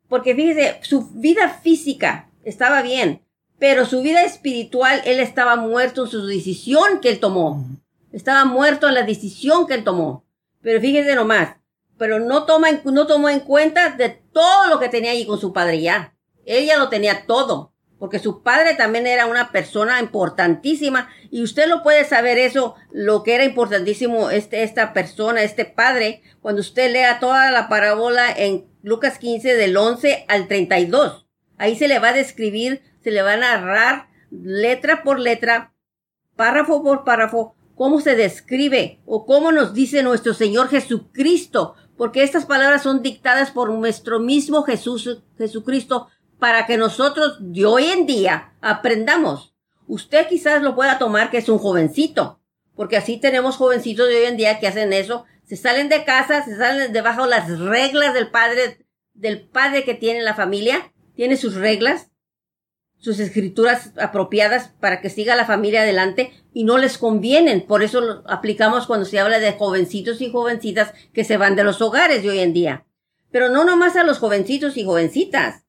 Porque 0.07 0.33
fíjese, 0.33 0.79
su 0.81 1.09
vida 1.09 1.49
física 1.49 2.31
estaba 2.45 2.81
bien, 2.81 3.21
pero 3.59 3.85
su 3.85 4.01
vida 4.01 4.23
espiritual, 4.23 5.01
él 5.03 5.19
estaba 5.19 5.57
muerto 5.57 6.05
en 6.05 6.09
su 6.09 6.25
decisión 6.25 7.01
que 7.01 7.09
él 7.09 7.19
tomó. 7.19 7.67
Estaba 8.13 8.45
muerto 8.45 8.87
en 8.87 8.93
la 8.93 9.03
decisión 9.03 9.67
que 9.67 9.73
él 9.73 9.83
tomó. 9.83 10.23
Pero 10.61 10.79
fíjese 10.79 11.15
nomás, 11.15 11.57
pero 12.01 12.19
no, 12.19 12.45
toma, 12.45 12.69
no 12.83 13.05
tomó 13.05 13.29
en 13.29 13.41
cuenta 13.41 13.91
de 13.91 14.09
todo 14.09 14.69
lo 14.69 14.79
que 14.79 14.89
tenía 14.89 15.11
allí 15.11 15.27
con 15.27 15.39
su 15.39 15.53
padre 15.53 15.81
ya. 15.81 16.15
Ella 16.47 16.77
lo 16.77 16.89
tenía 16.89 17.27
todo 17.27 17.75
porque 17.99 18.17
su 18.17 18.41
padre 18.41 18.73
también 18.73 19.05
era 19.05 19.27
una 19.27 19.51
persona 19.51 19.99
importantísima 19.99 21.09
y 21.29 21.43
usted 21.43 21.67
lo 21.67 21.83
puede 21.83 22.03
saber 22.03 22.39
eso, 22.39 22.73
lo 22.91 23.21
que 23.21 23.35
era 23.35 23.43
importantísimo 23.43 24.31
este, 24.31 24.63
esta 24.63 24.93
persona, 24.93 25.43
este 25.43 25.63
padre, 25.63 26.23
cuando 26.41 26.61
usted 26.61 26.91
lea 26.91 27.19
toda 27.19 27.51
la 27.51 27.69
parábola 27.69 28.31
en 28.35 28.65
Lucas 28.81 29.19
15 29.19 29.53
del 29.53 29.77
11 29.77 30.25
al 30.27 30.47
32. 30.47 31.27
Ahí 31.59 31.75
se 31.75 31.87
le 31.87 31.99
va 31.99 32.09
a 32.09 32.13
describir, 32.13 32.81
se 33.03 33.11
le 33.11 33.21
va 33.21 33.33
a 33.33 33.37
narrar 33.37 34.07
letra 34.31 35.03
por 35.03 35.19
letra, 35.19 35.75
párrafo 36.35 36.81
por 36.81 37.03
párrafo, 37.03 37.55
cómo 37.81 37.99
se 37.99 38.15
describe 38.15 38.99
o 39.07 39.25
cómo 39.25 39.51
nos 39.51 39.73
dice 39.73 40.03
nuestro 40.03 40.35
Señor 40.35 40.69
Jesucristo, 40.69 41.73
porque 41.97 42.23
estas 42.23 42.45
palabras 42.45 42.83
son 42.83 43.01
dictadas 43.01 43.51
por 43.51 43.71
nuestro 43.71 44.19
mismo 44.19 44.63
Jesús, 44.63 45.21
Jesucristo, 45.37 46.07
para 46.39 46.65
que 46.65 46.77
nosotros 46.77 47.37
de 47.39 47.65
hoy 47.65 47.85
en 47.85 48.05
día 48.05 48.53
aprendamos. 48.61 49.53
Usted 49.87 50.27
quizás 50.27 50.61
lo 50.61 50.75
pueda 50.75 50.97
tomar 50.97 51.29
que 51.29 51.37
es 51.37 51.49
un 51.49 51.59
jovencito, 51.59 52.39
porque 52.75 52.97
así 52.97 53.17
tenemos 53.17 53.57
jovencitos 53.57 54.07
de 54.07 54.17
hoy 54.17 54.25
en 54.25 54.37
día 54.37 54.59
que 54.59 54.67
hacen 54.67 54.93
eso, 54.93 55.25
se 55.43 55.57
salen 55.57 55.89
de 55.89 56.05
casa, 56.05 56.43
se 56.43 56.55
salen 56.55 56.93
debajo 56.93 57.23
de 57.23 57.29
las 57.31 57.59
reglas 57.59 58.13
del 58.13 58.29
padre, 58.31 58.85
del 59.13 59.41
padre 59.41 59.83
que 59.83 59.93
tiene 59.93 60.21
la 60.21 60.33
familia, 60.33 60.93
tiene 61.15 61.35
sus 61.35 61.55
reglas, 61.55 62.10
sus 63.01 63.19
escrituras 63.19 63.91
apropiadas 63.97 64.69
para 64.79 65.01
que 65.01 65.09
siga 65.09 65.35
la 65.35 65.45
familia 65.45 65.81
adelante 65.81 66.31
y 66.53 66.63
no 66.63 66.77
les 66.77 66.99
convienen. 66.99 67.65
Por 67.65 67.81
eso 67.81 68.23
aplicamos 68.27 68.85
cuando 68.85 69.05
se 69.05 69.19
habla 69.19 69.39
de 69.39 69.53
jovencitos 69.53 70.21
y 70.21 70.31
jovencitas 70.31 70.93
que 71.11 71.23
se 71.23 71.37
van 71.37 71.55
de 71.55 71.63
los 71.63 71.81
hogares 71.81 72.21
de 72.21 72.29
hoy 72.29 72.39
en 72.39 72.53
día. 72.53 72.85
Pero 73.31 73.49
no 73.49 73.65
nomás 73.65 73.95
a 73.95 74.03
los 74.03 74.19
jovencitos 74.19 74.77
y 74.77 74.85
jovencitas. 74.85 75.63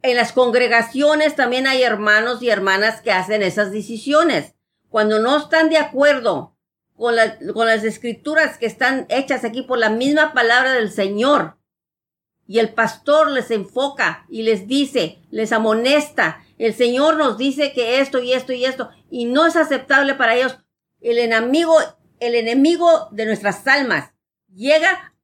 En 0.00 0.16
las 0.16 0.32
congregaciones 0.32 1.36
también 1.36 1.66
hay 1.66 1.82
hermanos 1.82 2.42
y 2.42 2.48
hermanas 2.48 3.02
que 3.02 3.12
hacen 3.12 3.42
esas 3.42 3.70
decisiones. 3.70 4.54
Cuando 4.88 5.18
no 5.18 5.36
están 5.36 5.68
de 5.68 5.76
acuerdo 5.76 6.56
con, 6.96 7.14
con 7.52 7.66
las 7.66 7.84
escrituras 7.84 8.56
que 8.56 8.66
están 8.66 9.04
hechas 9.10 9.44
aquí 9.44 9.60
por 9.60 9.78
la 9.78 9.90
misma 9.90 10.32
palabra 10.32 10.72
del 10.72 10.90
Señor, 10.90 11.58
y 12.46 12.58
el 12.58 12.70
pastor 12.74 13.30
les 13.30 13.50
enfoca 13.50 14.26
y 14.28 14.42
les 14.42 14.66
dice, 14.66 15.18
les 15.30 15.52
amonesta, 15.52 16.43
el 16.58 16.74
Señor 16.74 17.16
nos 17.16 17.36
dice 17.38 17.72
que 17.72 18.00
esto 18.00 18.20
y 18.20 18.32
esto 18.32 18.52
y 18.52 18.64
esto, 18.64 18.90
y 19.10 19.24
no 19.26 19.46
es 19.46 19.56
aceptable 19.56 20.14
para 20.14 20.34
ellos, 20.34 20.58
el 21.00 21.18
enemigo, 21.18 21.76
el 22.20 22.34
enemigo 22.34 23.08
de 23.10 23.26
nuestras 23.26 23.66
almas 23.66 24.12
llega 24.52 25.14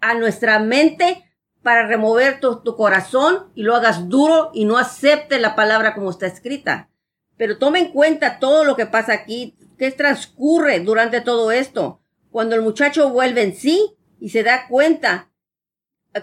a 0.00 0.14
nuestra 0.14 0.58
mente 0.58 1.24
para 1.62 1.86
remover 1.86 2.40
tu, 2.40 2.62
tu, 2.62 2.76
corazón 2.76 3.52
y 3.54 3.62
lo 3.62 3.76
hagas 3.76 4.08
duro 4.08 4.50
y 4.52 4.64
no 4.64 4.78
acepte 4.78 5.38
la 5.38 5.54
palabra 5.54 5.94
como 5.94 6.10
está 6.10 6.26
escrita. 6.26 6.90
Pero 7.36 7.58
tome 7.58 7.78
en 7.78 7.92
cuenta 7.92 8.40
todo 8.40 8.64
lo 8.64 8.74
que 8.74 8.86
pasa 8.86 9.12
aquí, 9.12 9.56
que 9.78 9.90
transcurre 9.92 10.80
durante 10.80 11.20
todo 11.20 11.52
esto. 11.52 12.00
Cuando 12.30 12.56
el 12.56 12.62
muchacho 12.62 13.10
vuelve 13.10 13.42
en 13.42 13.54
sí 13.54 13.96
y 14.18 14.30
se 14.30 14.42
da 14.42 14.66
cuenta 14.68 15.30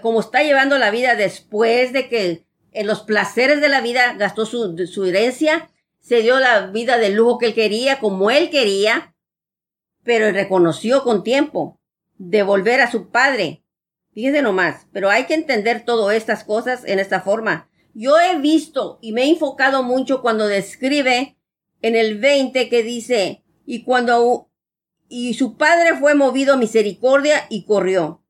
como 0.02 0.20
está 0.20 0.42
llevando 0.42 0.78
la 0.78 0.90
vida 0.90 1.16
después 1.16 1.92
de 1.92 2.08
que 2.08 2.46
en 2.72 2.86
los 2.86 3.02
placeres 3.02 3.60
de 3.60 3.68
la 3.68 3.80
vida 3.80 4.14
gastó 4.14 4.46
su, 4.46 4.76
su 4.86 5.04
herencia, 5.04 5.70
se 6.00 6.22
dio 6.22 6.38
la 6.38 6.66
vida 6.68 6.98
de 6.98 7.10
lujo 7.10 7.38
que 7.38 7.46
él 7.46 7.54
quería, 7.54 8.00
como 8.00 8.30
él 8.30 8.50
quería, 8.50 9.14
pero 10.02 10.30
reconoció 10.32 11.02
con 11.02 11.22
tiempo 11.22 11.80
de 12.16 12.42
volver 12.42 12.80
a 12.80 12.90
su 12.90 13.10
padre. 13.10 13.64
Fíjense 14.12 14.42
nomás, 14.42 14.86
pero 14.92 15.10
hay 15.10 15.26
que 15.26 15.34
entender 15.34 15.84
todas 15.84 16.16
estas 16.16 16.44
cosas 16.44 16.84
en 16.84 16.98
esta 16.98 17.20
forma. 17.20 17.68
Yo 17.94 18.18
he 18.18 18.38
visto 18.38 18.98
y 19.02 19.12
me 19.12 19.24
he 19.24 19.30
enfocado 19.30 19.82
mucho 19.82 20.22
cuando 20.22 20.46
describe 20.48 21.36
en 21.82 21.96
el 21.96 22.18
20 22.18 22.68
que 22.68 22.82
dice, 22.82 23.42
y 23.66 23.84
cuando, 23.84 24.50
y 25.08 25.34
su 25.34 25.56
padre 25.56 25.96
fue 25.98 26.14
movido 26.14 26.54
a 26.54 26.56
misericordia 26.56 27.46
y 27.50 27.64
corrió 27.64 28.20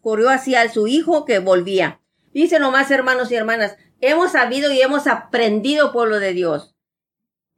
corrió 0.00 0.30
hacia 0.30 0.68
su 0.68 0.86
hijo 0.86 1.24
que 1.24 1.38
volvía. 1.38 2.00
Dice 2.32 2.58
nomás, 2.58 2.90
hermanos 2.90 3.30
y 3.30 3.36
hermanas, 3.36 3.76
hemos 4.00 4.32
sabido 4.32 4.72
y 4.72 4.80
hemos 4.80 5.06
aprendido, 5.06 5.92
pueblo 5.92 6.18
de 6.18 6.32
Dios, 6.32 6.74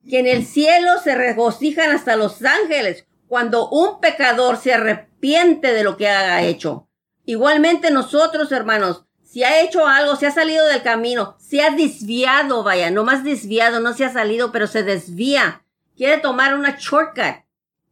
que 0.09 0.19
en 0.19 0.27
el 0.27 0.45
cielo 0.45 0.99
se 1.03 1.15
regocijan 1.15 1.91
hasta 1.91 2.17
los 2.17 2.43
ángeles 2.45 3.07
cuando 3.29 3.69
un 3.69 4.01
pecador 4.01 4.57
se 4.57 4.75
arrepiente 4.75 5.73
de 5.73 5.85
lo 5.85 5.97
que 5.97 6.09
ha 6.09 6.43
hecho. 6.43 6.89
Igualmente 7.25 7.91
nosotros, 7.91 8.51
hermanos, 8.53 9.05
si 9.23 9.45
ha 9.45 9.63
hecho 9.63 9.87
algo, 9.87 10.17
se 10.17 10.27
ha 10.27 10.31
salido 10.31 10.67
del 10.67 10.83
camino, 10.83 11.37
se 11.39 11.63
ha 11.63 11.71
desviado, 11.71 12.63
vaya, 12.63 12.91
no 12.91 13.05
más 13.05 13.25
desviado, 13.25 13.81
no 13.81 13.95
se 13.95 14.05
ha 14.05 14.13
salido, 14.13 14.53
pero 14.53 14.67
se 14.67 14.83
desvía. 14.83 15.65
Quiere 15.97 16.19
tomar 16.19 16.55
una 16.55 16.77
shortcut 16.79 17.45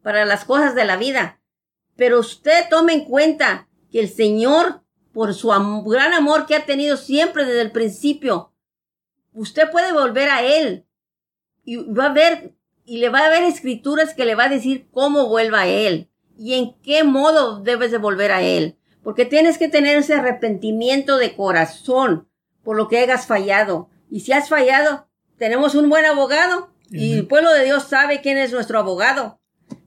para 0.03 0.25
las 0.25 0.45
cosas 0.45 0.75
de 0.75 0.85
la 0.85 0.97
vida. 0.97 1.39
Pero 1.95 2.19
usted 2.19 2.69
tome 2.69 2.93
en 2.93 3.05
cuenta 3.05 3.67
que 3.91 3.99
el 3.99 4.09
Señor, 4.09 4.80
por 5.13 5.33
su 5.33 5.49
gran 5.85 6.13
amor 6.13 6.45
que 6.45 6.55
ha 6.55 6.65
tenido 6.65 6.97
siempre 6.97 7.45
desde 7.45 7.61
el 7.61 7.71
principio, 7.71 8.53
usted 9.33 9.69
puede 9.71 9.91
volver 9.91 10.29
a 10.29 10.43
Él 10.43 10.85
y 11.63 11.77
va 11.77 12.05
a 12.05 12.13
ver, 12.13 12.53
y 12.85 12.97
le 12.97 13.09
va 13.09 13.19
a 13.19 13.25
haber 13.27 13.43
escrituras 13.43 14.13
que 14.13 14.25
le 14.25 14.35
va 14.35 14.45
a 14.45 14.49
decir 14.49 14.87
cómo 14.91 15.27
vuelva 15.27 15.61
a 15.61 15.67
Él 15.67 16.09
y 16.37 16.55
en 16.55 16.73
qué 16.81 17.03
modo 17.03 17.61
debes 17.61 17.91
de 17.91 17.97
volver 17.97 18.31
a 18.31 18.41
Él. 18.41 18.77
Porque 19.03 19.25
tienes 19.25 19.57
que 19.57 19.67
tener 19.67 19.97
ese 19.97 20.13
arrepentimiento 20.13 21.17
de 21.17 21.35
corazón 21.35 22.27
por 22.63 22.77
lo 22.77 22.87
que 22.87 22.99
hayas 22.99 23.25
fallado. 23.25 23.89
Y 24.09 24.21
si 24.21 24.31
has 24.31 24.49
fallado, 24.49 25.07
tenemos 25.37 25.75
un 25.75 25.89
buen 25.89 26.05
abogado 26.05 26.69
y 26.89 27.13
el 27.13 27.27
pueblo 27.27 27.51
de 27.51 27.63
Dios 27.63 27.83
sabe 27.83 28.21
quién 28.21 28.37
es 28.37 28.51
nuestro 28.51 28.77
abogado. 28.77 29.39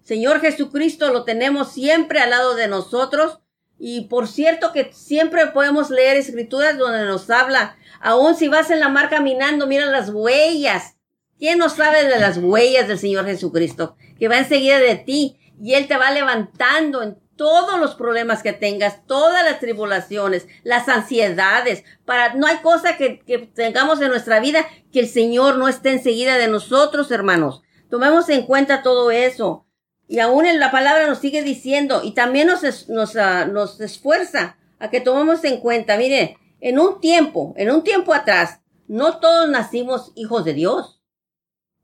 Señor 0.03 0.40
Jesucristo 0.40 1.12
lo 1.12 1.25
tenemos 1.25 1.72
siempre 1.72 2.20
al 2.20 2.31
lado 2.31 2.55
de 2.55 2.66
nosotros 2.66 3.40
y 3.79 4.03
por 4.03 4.29
cierto 4.29 4.73
que 4.73 4.93
siempre 4.93 5.47
podemos 5.49 5.91
leer 5.91 6.17
escrituras 6.17 6.79
donde 6.79 7.05
nos 7.05 7.29
habla, 7.31 7.77
aun 8.01 8.37
si 8.37 8.49
vas 8.49 8.71
en 8.71 8.81
la 8.81 8.89
mar 8.89 9.11
caminando, 9.11 9.67
mira 9.67 9.87
las 9.87 10.11
huellas. 10.11 10.97
¿Quién 11.39 11.59
no 11.59 11.69
sabe 11.69 12.05
de 12.05 12.21
las 12.21 12.39
huellas 12.39 12.89
del 12.89 12.99
Señor 12.99 13.27
Jesucristo? 13.27 13.97
Que 14.19 14.29
va 14.29 14.39
enseguida 14.39 14.79
de 14.79 14.97
ti 14.97 15.39
y 15.61 15.75
Él 15.75 15.89
te 15.89 15.97
va 15.97 16.11
levantando 16.13 17.03
en 17.03 17.19
todos 17.37 17.81
los 17.81 17.97
problemas 17.97 18.43
que 18.43 18.53
tengas, 18.53 19.05
todas 19.07 19.45
las 19.45 19.59
tribulaciones, 19.59 20.47
las 20.63 20.89
ansiedades, 20.89 21.83
para, 22.05 22.35
no 22.35 22.47
hay 22.47 22.59
cosa 22.59 22.97
que, 22.97 23.19
que 23.21 23.39
tengamos 23.39 24.01
en 24.01 24.09
nuestra 24.09 24.39
vida 24.39 24.67
que 24.93 25.01
el 25.01 25.09
Señor 25.09 25.57
no 25.57 25.67
esté 25.67 25.91
enseguida 25.91 26.39
de 26.39 26.47
nosotros, 26.47 27.11
hermanos. 27.11 27.63
Tomemos 27.91 28.29
en 28.29 28.47
cuenta 28.47 28.83
todo 28.83 29.11
eso. 29.11 29.67
Y 30.07 30.19
aún 30.19 30.47
en 30.47 30.61
la 30.61 30.71
palabra 30.71 31.07
nos 31.07 31.19
sigue 31.19 31.43
diciendo 31.43 32.03
y 32.05 32.12
también 32.12 32.49
nos, 32.49 32.88
nos, 32.88 33.14
uh, 33.14 33.51
nos 33.51 33.81
esfuerza 33.81 34.59
a 34.79 34.90
que 34.90 35.01
tomemos 35.01 35.45
en 35.45 35.61
cuenta, 35.61 35.97
mire, 35.97 36.37
en 36.61 36.79
un 36.79 37.01
tiempo, 37.01 37.55
en 37.57 37.71
un 37.71 37.83
tiempo 37.83 38.12
atrás, 38.12 38.61
no 38.87 39.19
todos 39.19 39.49
nacimos 39.49 40.12
hijos 40.14 40.45
de 40.45 40.55
Dios. 40.55 41.01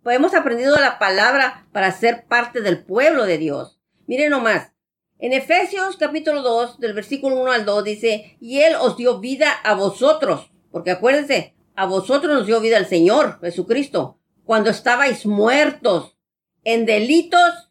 Pues 0.02 0.16
hemos 0.16 0.34
aprendido 0.34 0.76
la 0.76 0.98
palabra 0.98 1.66
para 1.72 1.92
ser 1.92 2.26
parte 2.26 2.60
del 2.60 2.84
pueblo 2.84 3.24
de 3.24 3.38
Dios. 3.38 3.78
Mire 4.06 4.28
nomás, 4.28 4.72
en 5.18 5.34
Efesios 5.34 5.96
capítulo 5.98 6.42
2, 6.42 6.80
del 6.80 6.94
versículo 6.94 7.36
1 7.36 7.52
al 7.52 7.64
2 7.64 7.84
dice, 7.84 8.36
y 8.40 8.60
Él 8.60 8.74
os 8.80 8.96
dio 8.96 9.20
vida 9.20 9.52
a 9.52 9.74
vosotros, 9.74 10.50
porque 10.70 10.90
acuérdense, 10.90 11.54
a 11.74 11.86
vosotros 11.86 12.32
nos 12.34 12.46
dio 12.46 12.60
vida 12.60 12.78
el 12.78 12.86
Señor 12.86 13.38
Jesucristo, 13.40 14.18
cuando 14.44 14.70
estabais 14.70 15.26
muertos 15.26 16.16
en 16.64 16.86
delitos 16.86 17.69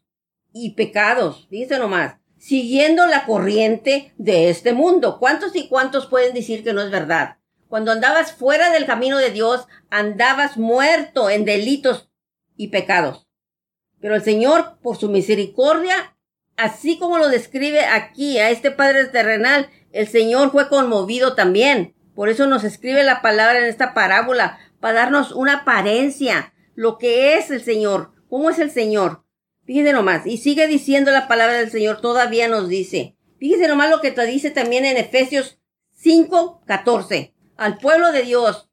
y 0.52 0.74
pecados, 0.74 1.48
dice 1.50 1.78
nomás, 1.78 2.16
siguiendo 2.38 3.06
la 3.06 3.26
corriente 3.26 4.14
de 4.16 4.50
este 4.50 4.72
mundo. 4.72 5.18
¿Cuántos 5.18 5.54
y 5.54 5.68
cuántos 5.68 6.06
pueden 6.06 6.34
decir 6.34 6.64
que 6.64 6.72
no 6.72 6.80
es 6.80 6.90
verdad? 6.90 7.36
Cuando 7.68 7.92
andabas 7.92 8.32
fuera 8.32 8.70
del 8.70 8.86
camino 8.86 9.18
de 9.18 9.30
Dios, 9.30 9.68
andabas 9.90 10.56
muerto 10.56 11.30
en 11.30 11.44
delitos 11.44 12.10
y 12.56 12.68
pecados. 12.68 13.28
Pero 14.00 14.14
el 14.14 14.22
Señor, 14.22 14.78
por 14.82 14.96
su 14.96 15.08
misericordia, 15.08 16.16
así 16.56 16.98
como 16.98 17.18
lo 17.18 17.28
describe 17.28 17.84
aquí 17.84 18.38
a 18.38 18.50
este 18.50 18.70
Padre 18.70 19.04
terrenal, 19.06 19.68
el 19.92 20.08
Señor 20.08 20.50
fue 20.50 20.68
conmovido 20.68 21.34
también. 21.34 21.94
Por 22.14 22.28
eso 22.28 22.46
nos 22.46 22.64
escribe 22.64 23.04
la 23.04 23.22
palabra 23.22 23.58
en 23.58 23.66
esta 23.66 23.94
parábola, 23.94 24.58
para 24.80 24.94
darnos 24.94 25.32
una 25.32 25.58
apariencia, 25.58 26.54
lo 26.74 26.96
que 26.98 27.36
es 27.36 27.50
el 27.50 27.62
Señor, 27.62 28.12
cómo 28.28 28.50
es 28.50 28.58
el 28.58 28.70
Señor. 28.70 29.24
Fíjese 29.70 29.92
nomás, 29.92 30.26
y 30.26 30.38
sigue 30.38 30.66
diciendo 30.66 31.12
la 31.12 31.28
palabra 31.28 31.58
del 31.58 31.70
Señor, 31.70 32.00
todavía 32.00 32.48
nos 32.48 32.68
dice. 32.68 33.14
Fíjese 33.38 33.68
nomás 33.68 33.88
lo 33.88 34.00
que 34.00 34.10
te 34.10 34.26
dice 34.26 34.50
también 34.50 34.84
en 34.84 34.96
Efesios 34.96 35.60
5, 35.92 36.62
14. 36.66 37.36
Al 37.56 37.78
pueblo 37.78 38.10
de 38.10 38.22
Dios, 38.22 38.68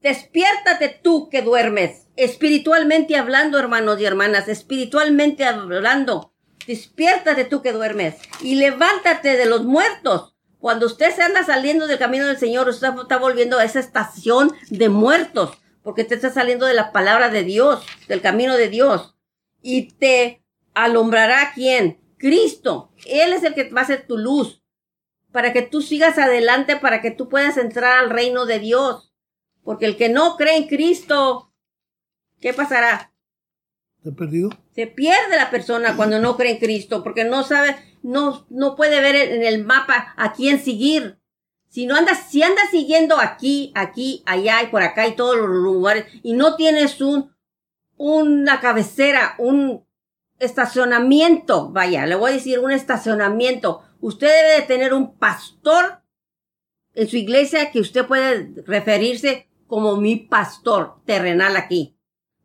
despiértate 0.00 0.88
tú 1.02 1.28
que 1.30 1.42
duermes, 1.42 2.06
espiritualmente 2.14 3.16
hablando, 3.16 3.58
hermanos 3.58 4.00
y 4.00 4.04
hermanas, 4.04 4.46
espiritualmente 4.46 5.44
hablando. 5.44 6.32
Despiértate 6.64 7.44
tú 7.44 7.60
que 7.60 7.72
duermes 7.72 8.14
y 8.40 8.54
levántate 8.54 9.36
de 9.36 9.46
los 9.46 9.64
muertos. 9.64 10.36
Cuando 10.60 10.86
usted 10.86 11.12
se 11.12 11.22
anda 11.22 11.42
saliendo 11.42 11.88
del 11.88 11.98
camino 11.98 12.28
del 12.28 12.38
Señor, 12.38 12.68
usted 12.68 12.90
está 13.02 13.16
volviendo 13.16 13.58
a 13.58 13.64
esa 13.64 13.80
estación 13.80 14.52
de 14.68 14.90
muertos, 14.90 15.58
porque 15.82 16.04
te 16.04 16.14
está 16.14 16.30
saliendo 16.30 16.66
de 16.66 16.74
la 16.74 16.92
palabra 16.92 17.30
de 17.30 17.42
Dios, 17.42 17.84
del 18.06 18.20
camino 18.20 18.56
de 18.56 18.68
Dios 18.68 19.16
y 19.62 19.92
te 19.92 20.42
alumbrará 20.74 21.52
quién? 21.54 22.00
Cristo. 22.18 22.92
Él 23.06 23.32
es 23.32 23.42
el 23.44 23.54
que 23.54 23.70
va 23.70 23.82
a 23.82 23.86
ser 23.86 24.06
tu 24.06 24.18
luz 24.18 24.62
para 25.32 25.52
que 25.52 25.62
tú 25.62 25.80
sigas 25.80 26.18
adelante, 26.18 26.76
para 26.76 27.00
que 27.00 27.10
tú 27.10 27.28
puedas 27.28 27.56
entrar 27.56 27.98
al 27.98 28.10
reino 28.10 28.46
de 28.46 28.58
Dios. 28.58 29.12
Porque 29.62 29.86
el 29.86 29.96
que 29.96 30.08
no 30.08 30.36
cree 30.36 30.56
en 30.56 30.68
Cristo, 30.68 31.52
¿qué 32.40 32.52
pasará? 32.52 33.12
¿Se 34.02 34.12
perdido? 34.12 34.50
Se 34.74 34.86
pierde 34.86 35.36
la 35.36 35.50
persona 35.50 35.96
cuando 35.96 36.18
no 36.18 36.36
cree 36.36 36.52
en 36.52 36.58
Cristo, 36.58 37.02
porque 37.02 37.24
no 37.24 37.44
sabe, 37.44 37.76
no, 38.02 38.46
no 38.48 38.74
puede 38.74 39.00
ver 39.00 39.14
en 39.14 39.44
el 39.44 39.64
mapa 39.64 40.14
a 40.16 40.32
quién 40.32 40.62
seguir. 40.62 41.18
Si 41.68 41.86
no 41.86 41.94
andas, 41.94 42.30
si 42.30 42.42
andas 42.42 42.70
siguiendo 42.70 43.20
aquí, 43.20 43.72
aquí, 43.76 44.22
allá 44.26 44.62
y 44.62 44.68
por 44.68 44.82
acá 44.82 45.06
y 45.06 45.14
todos 45.14 45.36
los 45.36 45.48
lugares, 45.48 46.06
y 46.22 46.32
no 46.32 46.56
tienes 46.56 47.00
un, 47.00 47.32
una 48.02 48.60
cabecera, 48.60 49.34
un 49.36 49.84
estacionamiento, 50.38 51.68
vaya, 51.68 52.06
le 52.06 52.14
voy 52.14 52.30
a 52.30 52.34
decir 52.34 52.58
un 52.58 52.70
estacionamiento. 52.70 53.82
Usted 54.00 54.26
debe 54.26 54.60
de 54.60 54.66
tener 54.66 54.94
un 54.94 55.18
pastor 55.18 56.00
en 56.94 57.08
su 57.08 57.18
iglesia 57.18 57.70
que 57.70 57.78
usted 57.78 58.06
puede 58.06 58.54
referirse 58.66 59.50
como 59.66 59.98
mi 59.98 60.16
pastor 60.16 60.94
terrenal 61.04 61.58
aquí. 61.58 61.94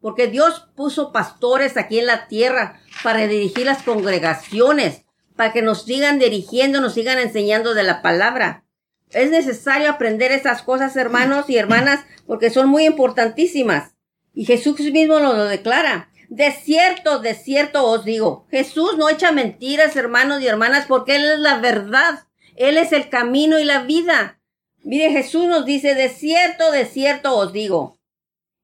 Porque 0.02 0.28
Dios 0.28 0.68
puso 0.76 1.14
pastores 1.14 1.78
aquí 1.78 2.00
en 2.00 2.08
la 2.08 2.28
tierra 2.28 2.82
para 3.02 3.26
dirigir 3.26 3.66
las 3.66 3.82
congregaciones, 3.82 5.06
para 5.38 5.54
que 5.54 5.62
nos 5.62 5.84
sigan 5.84 6.20
dirigiendo, 6.20 6.82
nos 6.82 6.96
sigan 6.96 7.18
enseñando 7.18 7.74
de 7.74 7.84
la 7.84 8.02
palabra. 8.02 8.66
Es 9.12 9.32
necesario 9.32 9.90
aprender 9.90 10.34
esas 10.34 10.64
cosas, 10.64 10.98
hermanos 10.98 11.50
y 11.50 11.56
hermanas, 11.56 12.06
porque 12.28 12.50
son 12.50 12.68
muy 12.68 12.86
importantísimas. 12.86 13.95
Y 14.36 14.46
Jesús 14.46 14.80
mismo 14.92 15.20
nos 15.20 15.36
lo 15.36 15.46
declara. 15.46 16.12
De 16.30 16.52
cierto, 16.52 17.20
de 17.20 17.34
cierto 17.34 17.86
os 17.86 18.04
digo, 18.04 18.46
Jesús 18.52 18.98
no 18.98 19.10
echa 19.10 19.32
mentiras, 19.32 19.96
hermanos 19.96 20.42
y 20.42 20.48
hermanas, 20.48 20.86
porque 20.88 21.16
Él 21.16 21.24
es 21.24 21.40
la 21.40 21.60
verdad. 21.60 22.28
Él 22.56 22.78
es 22.78 22.92
el 22.92 23.10
camino 23.10 23.58
y 23.60 23.64
la 23.64 23.84
vida. 23.84 24.42
Mire, 24.84 25.10
Jesús 25.10 25.46
nos 25.46 25.66
dice, 25.66 25.96
de 25.96 26.10
cierto, 26.10 26.72
de 26.72 26.86
cierto 26.86 27.36
os 27.36 27.54
digo, 27.54 27.98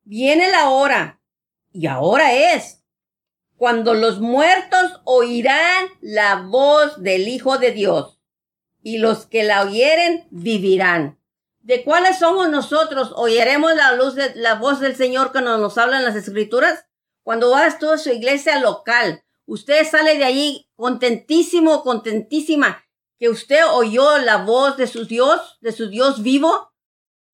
viene 0.04 0.52
la 0.52 0.70
hora, 0.70 1.20
y 1.72 1.88
ahora 1.88 2.34
es, 2.34 2.84
cuando 3.56 3.94
los 3.94 4.20
muertos 4.20 5.02
oirán 5.04 5.88
la 6.02 6.36
voz 6.48 7.02
del 7.02 7.28
Hijo 7.28 7.58
de 7.58 7.72
Dios, 7.72 8.20
y 8.84 8.98
los 8.98 9.26
que 9.26 9.44
la 9.44 9.64
oyeren 9.64 10.28
vivirán. 10.30 11.21
¿De 11.64 11.84
cuáles 11.84 12.18
somos 12.18 12.50
nosotros? 12.50 13.14
¿Oiremos 13.16 13.76
la 13.76 13.96
luz 13.96 14.16
de 14.16 14.34
la 14.36 14.56
voz 14.56 14.80
del 14.80 14.96
Señor 14.96 15.32
que 15.32 15.42
nos, 15.42 15.78
habla 15.78 16.00
en 16.00 16.06
las 16.06 16.16
Escrituras? 16.16 16.86
Cuando 17.24 17.52
vas 17.52 17.76
a 17.84 17.98
su 18.00 18.10
iglesia 18.10 18.60
local, 18.60 19.24
usted 19.46 19.86
sale 19.88 20.18
de 20.18 20.24
allí 20.24 20.68
contentísimo, 20.76 21.84
contentísima, 21.84 22.84
que 23.20 23.30
usted 23.30 23.62
oyó 23.72 24.18
la 24.18 24.38
voz 24.38 24.76
de 24.78 24.88
su 24.88 25.06
Dios, 25.06 25.60
de 25.62 25.72
su 25.72 25.88
Dios 25.90 26.24
vivo? 26.24 26.72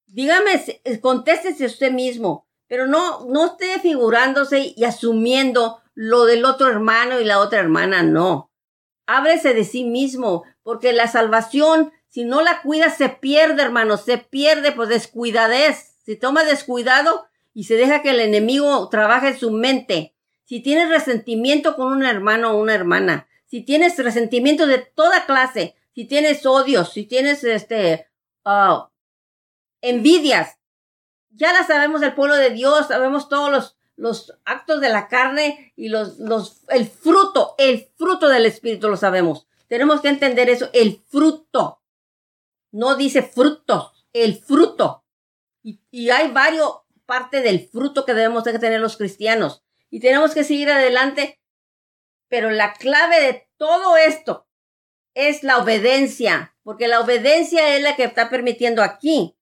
Dígame, 0.07 0.61
eh, 0.83 0.99
contéstese 0.99 1.65
usted 1.65 1.93
mismo, 1.93 2.49
pero 2.67 2.85
no, 2.85 3.25
no 3.29 3.45
esté 3.45 3.79
figurándose 3.79 4.73
y 4.75 4.83
asumiendo 4.83 5.81
lo 5.93 6.25
del 6.25 6.43
otro 6.43 6.67
hermano 6.67 7.21
y 7.21 7.23
la 7.23 7.39
otra 7.39 7.59
hermana, 7.59 8.03
no. 8.03 8.51
Ábrese 9.05 9.53
de 9.53 9.63
sí 9.63 9.85
mismo, 9.85 10.43
porque 10.63 10.91
la 10.91 11.07
salvación, 11.07 11.93
si 12.09 12.23
no 12.23 12.41
la 12.41 12.61
cuida, 12.61 12.89
se 12.89 13.09
pierde, 13.09 13.61
hermano, 13.61 13.97
se 13.97 14.17
pierde 14.17 14.71
por 14.71 14.87
descuidadez. 14.87 15.95
Si 16.05 16.15
toma 16.15 16.43
descuidado 16.43 17.27
y 17.53 17.65
se 17.65 17.75
deja 17.75 18.01
que 18.01 18.11
el 18.11 18.19
enemigo 18.19 18.87
trabaje 18.89 19.29
en 19.29 19.37
su 19.37 19.51
mente, 19.51 20.15
si 20.45 20.61
tienes 20.61 20.89
resentimiento 20.89 21.75
con 21.75 21.87
un 21.91 22.05
hermano 22.05 22.51
o 22.51 22.61
una 22.61 22.73
hermana, 22.73 23.27
si 23.45 23.61
tienes 23.61 23.97
resentimiento 23.97 24.67
de 24.67 24.79
toda 24.79 25.25
clase, 25.25 25.75
si 25.93 26.05
tienes 26.05 26.45
odios, 26.45 26.93
si 26.93 27.05
tienes 27.05 27.43
este 27.43 28.07
uh, 28.45 28.87
envidias, 29.81 30.57
ya 31.31 31.53
la 31.53 31.65
sabemos 31.65 32.01
el 32.01 32.13
pueblo 32.13 32.35
de 32.35 32.51
Dios, 32.51 32.87
sabemos 32.87 33.29
todos 33.29 33.51
los, 33.51 33.77
los 33.95 34.33
actos 34.45 34.81
de 34.81 34.89
la 34.89 35.07
carne 35.07 35.73
y 35.75 35.89
los, 35.89 36.19
los, 36.19 36.61
el 36.69 36.87
fruto, 36.87 37.55
el 37.57 37.87
fruto 37.97 38.27
del 38.27 38.45
Espíritu 38.45 38.89
lo 38.89 38.97
sabemos. 38.97 39.47
Tenemos 39.67 40.01
que 40.01 40.09
entender 40.09 40.49
eso, 40.49 40.69
el 40.73 41.01
fruto. 41.09 41.81
No 42.77 42.95
dice 42.95 43.23
frutos, 43.23 44.05
el 44.13 44.37
fruto. 44.37 45.03
Y, 45.63 46.11
hay 46.11 46.29
varios 46.29 46.81
parte 47.07 47.41
del 47.41 47.67
fruto 47.67 48.05
que 48.05 48.13
debemos 48.13 48.43
de 48.43 48.59
tener 48.59 48.79
los 48.79 48.97
cristianos. 48.97 49.63
Y 49.89 49.99
tenemos 49.99 50.35
que 50.35 50.43
seguir 50.43 50.69
adelante. 50.69 51.41
Pero 52.29 52.51
la 52.51 52.73
clave 52.73 53.19
de 53.19 53.49
todo 53.57 53.97
esto 53.97 54.47
es 55.15 55.41
la 55.41 55.57
obediencia, 55.57 56.55
porque 56.61 56.87
la 56.87 56.99
obediencia 56.99 57.75
es 57.75 57.81
la 57.81 57.95
que 57.95 58.03
está 58.03 58.29
permitiendo 58.29 58.83
aquí. 58.83 59.35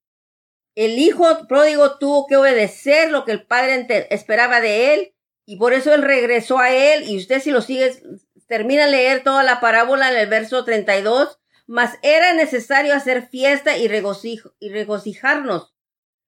El 0.73 0.97
hijo 0.97 1.45
pródigo 1.49 1.97
tuvo 1.97 2.27
que 2.27 2.37
obedecer 2.37 3.11
lo 3.11 3.25
que 3.25 3.33
el 3.33 3.45
padre 3.45 4.07
esperaba 4.11 4.61
de 4.61 4.93
él 4.93 5.15
y 5.45 5.57
por 5.57 5.73
eso 5.73 5.93
él 5.93 6.03
regresó 6.03 6.59
a 6.59 6.71
él 6.71 7.03
y 7.09 7.17
usted 7.17 7.41
si 7.41 7.51
lo 7.51 7.61
sigue, 7.61 8.01
termina 8.47 8.85
de 8.85 8.91
leer 8.91 9.23
toda 9.23 9.43
la 9.43 9.59
parábola 9.59 10.09
en 10.09 10.19
el 10.19 10.29
verso 10.29 10.63
32, 10.63 11.37
mas 11.67 11.97
era 12.01 12.33
necesario 12.33 12.93
hacer 12.93 13.27
fiesta 13.27 13.77
y, 13.77 13.85
y 13.85 14.69
regocijarnos, 14.69 15.73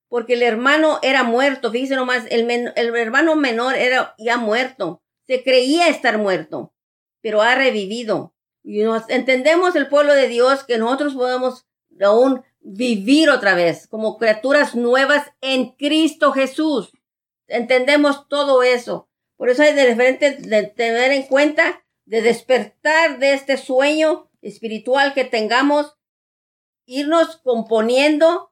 porque 0.08 0.34
el 0.34 0.44
hermano 0.44 1.00
era 1.02 1.24
muerto, 1.24 1.72
fíjese 1.72 1.96
nomás, 1.96 2.26
el, 2.30 2.50
el 2.50 2.96
hermano 2.96 3.36
menor 3.36 3.76
era 3.76 4.16
ya 4.18 4.38
muerto, 4.38 5.04
se 5.28 5.44
creía 5.44 5.90
estar 5.90 6.18
muerto, 6.18 6.74
pero 7.22 7.42
ha 7.42 7.56
revivido. 7.56 8.34
Y 8.64 8.84
nos 8.84 9.10
entendemos 9.10 9.76
el 9.76 9.88
pueblo 9.88 10.14
de 10.14 10.28
Dios 10.28 10.64
que 10.64 10.78
nosotros 10.78 11.14
podemos 11.14 11.66
aún 12.02 12.44
vivir 12.60 13.30
otra 13.30 13.56
vez 13.56 13.88
como 13.88 14.18
criaturas 14.18 14.76
nuevas 14.76 15.32
en 15.42 15.72
Cristo 15.72 16.32
Jesús. 16.32 16.92
Entendemos 17.48 18.28
todo 18.28 18.64
eso. 18.64 19.10
Por 19.38 19.50
eso 19.50 19.64
hay 19.64 19.74
de 19.74 19.86
repente 19.86 20.34
de 20.34 20.64
tener 20.64 21.12
en 21.12 21.24
cuenta 21.24 21.86
de 22.06 22.22
despertar 22.22 23.20
de 23.20 23.34
este 23.34 23.58
sueño 23.58 24.27
espiritual 24.42 25.14
que 25.14 25.26
tengamos, 25.26 25.98
irnos 26.86 27.38
componiendo 27.38 28.52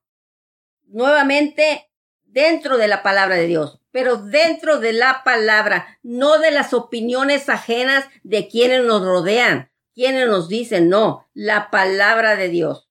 nuevamente 0.84 1.90
dentro 2.24 2.78
de 2.78 2.88
la 2.88 3.02
palabra 3.04 3.36
de 3.36 3.48
Dios, 3.48 3.82
pero 3.92 4.18
dentro 4.18 4.80
de 4.80 4.94
la 4.94 5.22
palabra, 5.24 6.00
no 6.04 6.38
de 6.40 6.52
las 6.52 6.74
opiniones 6.74 7.50
ajenas 7.50 8.06
de 8.24 8.48
quienes 8.48 8.84
nos 8.84 9.02
rodean 9.04 9.72
quienes 9.96 10.28
nos 10.28 10.50
dicen, 10.50 10.90
no, 10.90 11.26
la 11.34 11.72
palabra 11.72 12.36
de 12.36 12.50
Dios. 12.50 12.90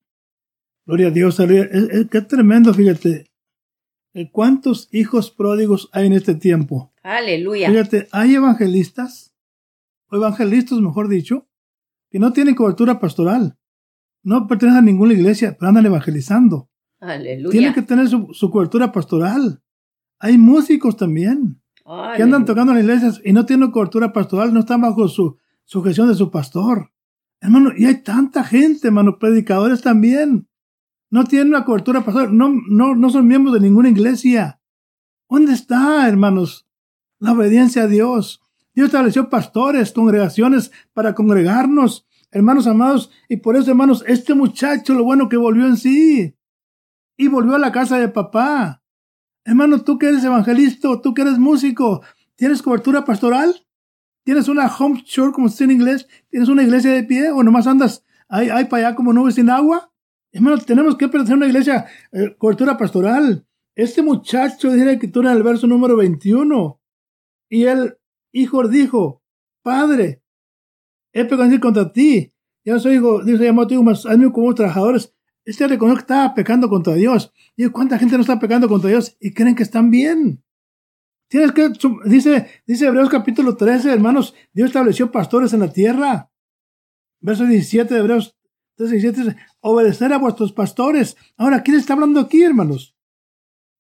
Gloria 0.87 1.09
a 1.09 1.11
Dios, 1.11 1.37
qué 2.11 2.20
tremendo, 2.22 2.74
fíjate. 2.74 3.30
Eh, 4.14 4.30
¿Cuántos 4.30 4.88
hijos 4.92 5.30
pródigos 5.30 5.88
hay 5.92 6.07
en 6.07 6.14
este 6.14 6.35
tiempo? 6.35 6.92
Aleluya. 7.02 7.68
Fíjate, 7.68 8.09
hay 8.11 8.35
evangelistas, 8.35 9.35
o 10.09 10.16
evangelistas, 10.16 10.78
mejor 10.78 11.09
dicho, 11.09 11.46
que 12.14 12.20
no 12.20 12.33
tienen 12.33 12.55
cobertura 12.55 13.00
pastoral. 13.00 13.59
No 14.22 14.46
pertenecen 14.46 14.79
a 14.79 14.83
ninguna 14.83 15.14
iglesia, 15.14 15.57
pero 15.59 15.70
andan 15.70 15.87
evangelizando. 15.87 16.70
Aleluya. 17.00 17.50
Tienen 17.50 17.74
que 17.74 17.83
tener 17.83 18.07
su, 18.09 18.50
cobertura 18.53 18.92
pastoral. 18.92 19.61
Hay 20.20 20.38
músicos 20.38 20.96
también 20.96 21.61
que 22.14 22.22
andan 22.22 22.44
tocando 22.44 22.72
en 22.72 22.79
iglesias 22.79 23.20
y 23.24 23.33
no 23.33 23.44
tienen 23.44 23.72
cobertura 23.72 24.12
pastoral, 24.12 24.55
no 24.55 24.61
están 24.61 24.83
bajo 24.83 25.09
su 25.09 25.38
sujeción 25.64 26.07
de 26.07 26.14
su 26.14 26.31
pastor. 26.31 26.92
Hermano, 27.40 27.72
y 27.77 27.87
hay 27.87 28.00
tanta 28.05 28.44
gente, 28.44 28.87
hermano, 28.87 29.18
predicadores 29.18 29.83
también. 29.83 30.46
No 31.11 31.24
tienen 31.24 31.48
una 31.48 31.64
cobertura 31.64 32.05
pastoral, 32.05 32.37
no, 32.37 32.48
no, 32.68 32.94
no 32.94 33.11
son 33.11 33.27
miembros 33.27 33.55
de 33.55 33.61
ninguna 33.61 33.88
iglesia. 33.88 34.61
¿Dónde 35.29 35.53
está, 35.53 36.07
hermanos, 36.07 36.64
la 37.18 37.33
obediencia 37.33 37.83
a 37.83 37.88
Dios? 37.88 38.40
Dios 38.75 38.87
estableció 38.87 39.29
pastores, 39.31 39.93
congregaciones 39.93 40.73
para 40.93 41.15
congregarnos, 41.15 42.07
hermanos 42.31 42.67
amados, 42.67 43.11
y 43.29 43.37
por 43.37 43.57
eso, 43.57 43.71
hermanos, 43.71 44.05
este 44.07 44.35
muchacho, 44.35 44.95
lo 44.95 45.05
bueno 45.05 45.29
que 45.29 45.37
volvió 45.37 45.67
en 45.67 45.77
sí, 45.77 46.35
y 47.17 47.29
volvió 47.29 47.55
a 47.55 47.59
la 47.59 47.73
casa 47.73 47.99
de 47.99 48.09
papá. 48.09 48.83
Hermano, 49.45 49.83
tú 49.83 49.99
que 49.99 50.09
eres 50.09 50.25
evangelista, 50.25 50.89
tú 51.01 51.15
que 51.15 51.23
eres 51.23 51.39
músico, 51.39 52.03
¿tienes 52.35 52.63
cobertura 52.63 53.05
pastoral? 53.05 53.65
¿Tienes 54.25 54.49
una 54.49 54.67
home 54.67 55.03
church, 55.05 55.35
como 55.35 55.49
se 55.49 55.53
dice 55.53 55.65
en 55.65 55.71
inglés? 55.71 56.09
¿Tienes 56.31 56.49
una 56.49 56.63
iglesia 56.63 56.93
de 56.93 57.05
pie? 57.05 57.31
¿O 57.31 57.43
nomás 57.43 57.67
andas 57.67 58.05
ahí, 58.29 58.49
ahí 58.49 58.65
para 58.65 58.89
allá 58.89 58.97
como 58.97 59.13
nubes 59.13 59.35
sin 59.35 59.51
agua? 59.51 59.93
Hermano, 60.33 60.59
tenemos 60.59 60.97
que 60.97 61.09
pensar 61.09 61.37
una 61.37 61.47
iglesia, 61.47 61.87
eh, 62.11 62.35
cobertura 62.39 62.77
pastoral. 62.77 63.47
Este 63.77 64.03
muchacho 64.03 64.73
dice 64.73 64.85
la 64.85 64.93
escritura 64.93 65.31
en 65.31 65.37
el 65.37 65.43
verso 65.43 65.67
número 65.67 65.97
21. 65.97 66.81
Y 67.51 67.65
el 67.65 67.99
hijo 68.35 68.68
dijo, 68.68 69.23
Padre, 69.62 70.23
he 71.12 71.25
pecado 71.25 71.61
contra 71.61 71.92
ti. 71.92 72.33
Ya 72.64 72.79
soy 72.79 72.97
hijo, 72.97 73.23
dice 73.23 73.44
llamado 73.44 73.68
tu 73.68 73.75
hijo, 73.75 73.83
más 73.83 74.05
hazme 74.05 74.31
como 74.33 74.55
trabajadores. 74.55 75.14
Este 75.44 75.68
reconoce 75.68 75.97
que 75.97 76.03
estaba 76.03 76.35
pecando 76.35 76.68
contra 76.68 76.94
Dios. 76.94 77.33
Y 77.57 77.68
cuánta 77.68 77.99
gente 77.99 78.16
no 78.16 78.23
está 78.23 78.38
pecando 78.38 78.68
contra 78.68 78.90
Dios 78.90 79.16
y 79.20 79.33
creen 79.33 79.55
que 79.55 79.62
están 79.62 79.90
bien. 79.90 80.42
Tienes 81.29 81.53
que, 81.53 81.70
dice, 82.07 82.49
dice 82.66 82.87
Hebreos 82.87 83.09
capítulo 83.09 83.57
13, 83.57 83.92
hermanos, 83.92 84.35
Dios 84.53 84.68
estableció 84.68 85.11
pastores 85.11 85.53
en 85.53 85.61
la 85.61 85.73
tierra. 85.73 86.31
Verso 87.20 87.44
17 87.44 87.92
de 87.92 88.01
Hebreos 88.01 88.37
13, 88.77 88.99
17 88.99 89.37
obedecer 89.61 90.12
a 90.12 90.18
vuestros 90.18 90.53
pastores. 90.53 91.16
Ahora, 91.37 91.62
¿quién 91.62 91.77
está 91.77 91.94
hablando 91.94 92.20
aquí, 92.20 92.42
hermanos? 92.42 92.97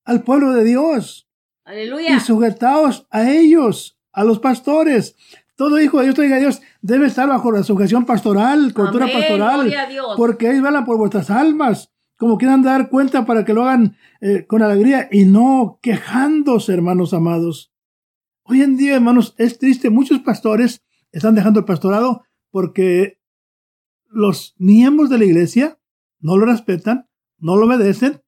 Al 0.04 0.22
pueblo 0.22 0.52
de 0.52 0.64
Dios. 0.64 1.28
Aleluya. 1.64 2.16
Y 2.16 2.20
sujetaos 2.20 3.06
a 3.10 3.30
ellos, 3.30 3.93
a 4.14 4.24
los 4.24 4.38
pastores. 4.38 5.16
Todo 5.56 5.80
hijo 5.80 5.98
de 5.98 6.04
Dios, 6.04 6.16
diga 6.16 6.38
Dios, 6.38 6.62
debe 6.80 7.06
estar 7.06 7.28
bajo 7.28 7.52
la 7.52 7.62
sujeción 7.62 8.06
pastoral, 8.06 8.72
cultura 8.72 9.06
pastoral. 9.06 9.72
Porque 10.16 10.50
ellos 10.50 10.62
velan 10.62 10.84
por 10.84 10.96
vuestras 10.96 11.30
almas 11.30 11.90
como 12.16 12.38
quieran 12.38 12.62
dar 12.62 12.88
cuenta 12.88 13.26
para 13.26 13.44
que 13.44 13.52
lo 13.52 13.64
hagan 13.64 13.96
eh, 14.20 14.46
con 14.46 14.62
alegría 14.62 15.08
y 15.10 15.24
no 15.24 15.78
quejándose, 15.82 16.72
hermanos 16.72 17.12
amados. 17.12 17.72
Hoy 18.44 18.62
en 18.62 18.76
día, 18.76 18.94
hermanos, 18.94 19.34
es 19.38 19.58
triste. 19.58 19.90
Muchos 19.90 20.20
pastores 20.20 20.82
están 21.12 21.34
dejando 21.34 21.60
el 21.60 21.66
pastorado 21.66 22.24
porque 22.50 23.18
los 24.08 24.54
miembros 24.58 25.10
de 25.10 25.18
la 25.18 25.24
iglesia 25.24 25.78
no 26.20 26.36
lo 26.36 26.46
respetan, 26.46 27.08
no 27.38 27.56
lo 27.56 27.66
obedecen 27.66 28.22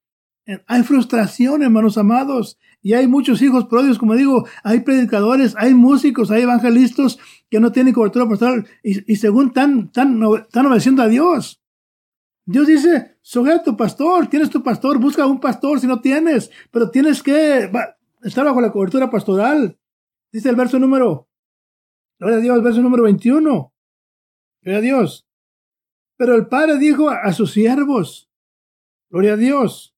Hay 0.66 0.83
frustración, 0.83 1.62
hermanos 1.62 1.96
amados, 1.96 2.59
y 2.87 2.94
hay 2.94 3.09
muchos 3.09 3.42
hijos 3.42 3.64
prodios, 3.64 3.99
como 3.99 4.14
digo, 4.14 4.46
hay 4.62 4.79
predicadores, 4.79 5.57
hay 5.59 5.75
músicos, 5.75 6.31
hay 6.31 6.42
evangelistas 6.42 7.18
que 7.51 7.59
no 7.59 7.72
tienen 7.72 7.92
cobertura 7.92 8.29
pastoral 8.29 8.64
y, 8.81 9.16
según 9.16 9.53
tan, 9.53 9.90
tan, 9.90 10.20
tan 10.53 10.66
obedeciendo 10.66 11.03
a 11.03 11.09
Dios. 11.09 11.61
Dios 12.44 12.68
dice, 12.68 13.18
a 13.25 13.62
tu 13.64 13.77
pastor, 13.77 14.29
tienes 14.29 14.51
tu 14.51 14.62
pastor, 14.62 15.01
busca 15.01 15.27
un 15.27 15.40
pastor 15.40 15.81
si 15.81 15.88
no 15.88 16.01
tienes, 16.01 16.49
pero 16.70 16.88
tienes 16.88 17.25
que 17.25 17.68
estar 18.22 18.44
bajo 18.44 18.61
la 18.61 18.70
cobertura 18.70 19.11
pastoral. 19.11 19.77
Dice 20.31 20.51
el 20.51 20.55
verso 20.55 20.79
número, 20.79 21.29
gloria 22.20 22.38
a 22.38 22.40
Dios, 22.40 22.62
verso 22.62 22.83
número 22.83 23.03
21. 23.03 23.75
Gloria 24.62 24.79
a 24.79 24.81
Dios. 24.81 25.27
Pero 26.16 26.37
el 26.37 26.46
padre 26.46 26.79
dijo 26.79 27.11
a 27.11 27.33
sus 27.33 27.51
siervos, 27.51 28.31
gloria 29.11 29.33
a 29.33 29.37
Dios, 29.37 29.96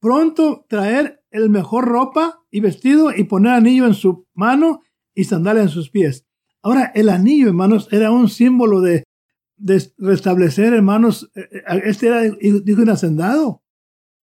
pronto 0.00 0.66
traer 0.68 1.23
el 1.34 1.50
mejor 1.50 1.84
ropa 1.84 2.42
y 2.50 2.60
vestido 2.60 3.14
y 3.14 3.24
poner 3.24 3.52
anillo 3.52 3.86
en 3.86 3.94
su 3.94 4.26
mano 4.34 4.80
y 5.14 5.24
sandalia 5.24 5.62
en 5.62 5.68
sus 5.68 5.90
pies. 5.90 6.26
Ahora, 6.62 6.90
el 6.94 7.10
anillo, 7.10 7.48
hermanos, 7.48 7.88
era 7.92 8.10
un 8.10 8.28
símbolo 8.28 8.80
de 8.80 9.04
de 9.56 9.82
restablecer, 9.98 10.72
hermanos, 10.72 11.30
eh, 11.34 11.48
eh, 11.52 11.82
este 11.84 12.08
era, 12.08 12.22
dijo, 12.22 12.82
un 12.82 12.90
hacendado. 12.90 13.62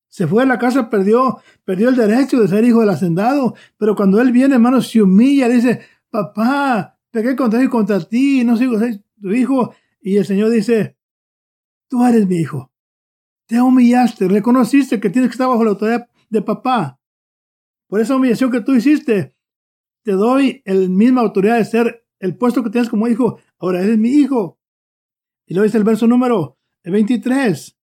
Se 0.09 0.27
fue 0.27 0.42
a 0.42 0.46
la 0.46 0.59
casa, 0.59 0.90
perdió, 0.90 1.38
perdió 1.64 1.88
el 1.88 1.96
derecho 1.96 2.40
de 2.40 2.49
ser 2.49 2.64
hijo 2.64 2.81
del 2.81 2.90
hacendado. 2.90 3.55
Pero 3.79 3.94
cuando 3.94 4.20
él 4.20 4.33
viene, 4.33 4.57
hermanos, 4.57 4.90
se 4.90 5.01
humilla, 5.01 5.49
dice, 5.49 5.81
papá, 6.11 6.99
pequé 7.11 7.37
contra, 7.37 7.66
contra 7.70 8.01
ti, 8.01 8.44
no 8.44 8.57
sigo 8.57 8.79
ser 8.79 9.03
tu 9.20 9.31
hijo. 9.31 9.73
Y 10.01 10.16
el 10.16 10.27
Señor 10.27 10.51
dice, 10.51 10.96
tú 11.88 12.05
eres 12.05 12.27
mi 12.27 12.37
hijo. 12.37 12.73
Te 13.46 13.61
humillaste, 13.61 14.29
reconociste 14.29 15.01
que 15.01 15.11
tienes 15.11 15.31
que 15.31 15.35
estar 15.35 15.49
bajo 15.49 15.64
la 15.64 15.70
autoridad 15.70 16.09
de 16.29 16.42
papá. 16.42 16.99
Por 17.90 18.00
esa 18.00 18.14
humillación 18.14 18.53
que 18.53 18.61
tú 18.61 18.72
hiciste, 18.72 19.35
te 20.05 20.12
doy 20.12 20.62
el 20.64 20.90
misma 20.90 21.22
autoridad 21.22 21.59
de 21.59 21.64
ser 21.64 22.07
el 22.20 22.37
puesto 22.37 22.62
que 22.62 22.70
tienes 22.70 22.88
como 22.88 23.09
hijo. 23.09 23.40
Ahora 23.59 23.83
eres 23.83 23.98
mi 23.98 24.11
hijo. 24.11 24.61
Y 25.44 25.55
luego 25.55 25.64
dice 25.64 25.79
el 25.79 25.85
verso 25.85 26.07
número 26.07 26.57
23. 26.85 27.76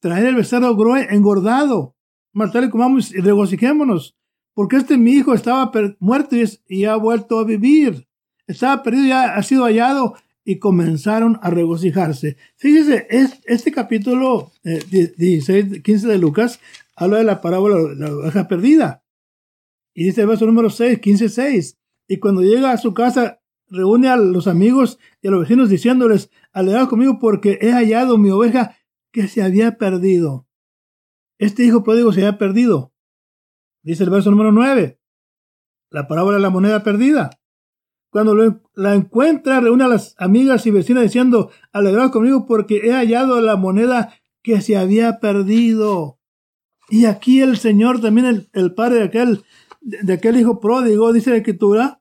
Traer 0.00 0.26
el 0.26 0.34
becerro 0.34 0.76
engordado. 0.96 1.96
Martel 2.32 2.64
y 2.64 2.70
comamos 2.70 3.14
y 3.14 3.20
regocijémonos. 3.20 4.16
Porque 4.54 4.76
este 4.76 4.98
mi 4.98 5.12
hijo 5.12 5.34
estaba 5.34 5.70
muerto 6.00 6.34
y, 6.66 6.84
ha 6.84 6.96
vuelto 6.96 7.38
a 7.38 7.44
vivir. 7.44 8.08
Estaba 8.48 8.82
perdido 8.82 9.06
y 9.06 9.12
ha, 9.12 9.40
sido 9.44 9.66
hallado 9.66 10.14
y 10.44 10.58
comenzaron 10.58 11.38
a 11.42 11.50
regocijarse. 11.50 12.36
Fíjese, 12.56 13.06
es, 13.08 13.40
este 13.44 13.70
capítulo 13.70 14.50
16, 14.64 15.48
eh, 15.74 15.82
15 15.82 16.08
de 16.08 16.18
Lucas 16.18 16.58
habla 16.96 17.18
de 17.18 17.24
la 17.24 17.40
parábola 17.40 17.76
de 17.76 17.94
la 17.94 18.12
oveja 18.12 18.48
perdida. 18.48 19.03
Y 19.94 20.04
dice 20.04 20.22
el 20.22 20.26
verso 20.26 20.44
número 20.44 20.70
6, 20.70 20.98
15, 20.98 21.28
6. 21.28 21.78
Y 22.08 22.18
cuando 22.18 22.42
llega 22.42 22.72
a 22.72 22.78
su 22.78 22.92
casa, 22.92 23.40
reúne 23.68 24.08
a 24.08 24.16
los 24.16 24.46
amigos 24.46 24.98
y 25.22 25.28
a 25.28 25.30
los 25.30 25.40
vecinos 25.40 25.70
diciéndoles, 25.70 26.30
alegrados 26.52 26.88
conmigo 26.88 27.18
porque 27.20 27.58
he 27.62 27.72
hallado 27.72 28.18
mi 28.18 28.30
oveja 28.30 28.76
que 29.12 29.28
se 29.28 29.42
había 29.42 29.78
perdido. 29.78 30.46
Este 31.38 31.64
hijo 31.64 31.84
pródigo 31.84 32.12
se 32.12 32.20
había 32.26 32.38
perdido. 32.38 32.92
Dice 33.82 34.04
el 34.04 34.10
verso 34.10 34.30
número 34.30 34.50
9. 34.50 34.98
La 35.90 36.08
parábola 36.08 36.36
de 36.36 36.42
la 36.42 36.50
moneda 36.50 36.82
perdida. 36.82 37.30
Cuando 38.10 38.34
la 38.74 38.94
encuentra, 38.94 39.60
reúne 39.60 39.84
a 39.84 39.88
las 39.88 40.14
amigas 40.18 40.66
y 40.66 40.70
vecinas 40.70 41.02
diciendo, 41.02 41.50
alegrados 41.72 42.12
conmigo 42.12 42.46
porque 42.46 42.80
he 42.84 42.92
hallado 42.92 43.40
la 43.40 43.56
moneda 43.56 44.14
que 44.42 44.60
se 44.60 44.76
había 44.76 45.18
perdido. 45.18 46.20
Y 46.88 47.06
aquí 47.06 47.40
el 47.40 47.56
Señor, 47.56 48.00
también 48.00 48.48
el, 48.52 48.74
padre 48.74 48.98
de 48.98 49.04
aquel, 49.04 49.44
de 49.84 50.14
aquel 50.14 50.38
hijo 50.38 50.60
pródigo, 50.60 51.12
dice 51.12 51.30
la 51.30 51.36
escritura, 51.36 52.00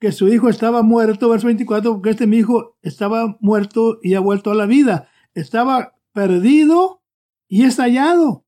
que 0.00 0.10
su 0.12 0.28
hijo 0.28 0.48
estaba 0.48 0.82
muerto, 0.82 1.28
verso 1.28 1.46
24, 1.46 1.92
porque 1.92 2.10
este 2.10 2.26
mi 2.26 2.38
hijo 2.38 2.76
estaba 2.82 3.36
muerto 3.40 3.98
y 4.02 4.14
ha 4.14 4.20
vuelto 4.20 4.50
a 4.50 4.54
la 4.54 4.66
vida. 4.66 5.08
Estaba 5.34 5.94
perdido 6.12 7.02
y 7.48 7.64
es 7.64 7.76
hallado. 7.76 8.44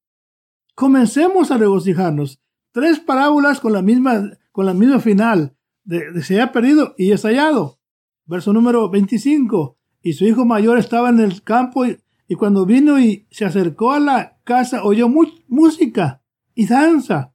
Comencemos 0.75 1.51
a 1.51 1.59
regocijarnos. 1.59 2.41
Tres 2.73 2.99
parábolas 2.99 3.61
con 3.61 3.73
la 3.73 3.83
misma, 3.83 4.33
con 4.53 4.67
la 4.67 4.75
misma 4.75 5.01
final. 5.01 5.57
De, 5.85 6.23
se 6.23 6.41
ha 6.41 6.53
perdido 6.53 6.95
y 6.99 7.13
es 7.13 7.23
hallado. 7.23 7.79
Verso 8.27 8.53
número 8.53 8.91
25. 8.91 9.79
Y 10.03 10.13
su 10.15 10.25
hijo 10.25 10.45
mayor 10.45 10.79
estaba 10.79 11.09
en 11.09 11.21
el 11.21 11.43
campo 11.43 11.87
y, 11.87 11.99
cuando 12.37 12.67
vino 12.67 12.99
y 12.99 13.27
se 13.31 13.45
acercó 13.45 13.93
a 13.93 14.01
la 14.01 14.39
casa 14.45 14.85
oyó 14.85 15.09
música 15.09 16.23
y 16.55 16.67
danza. 16.67 17.33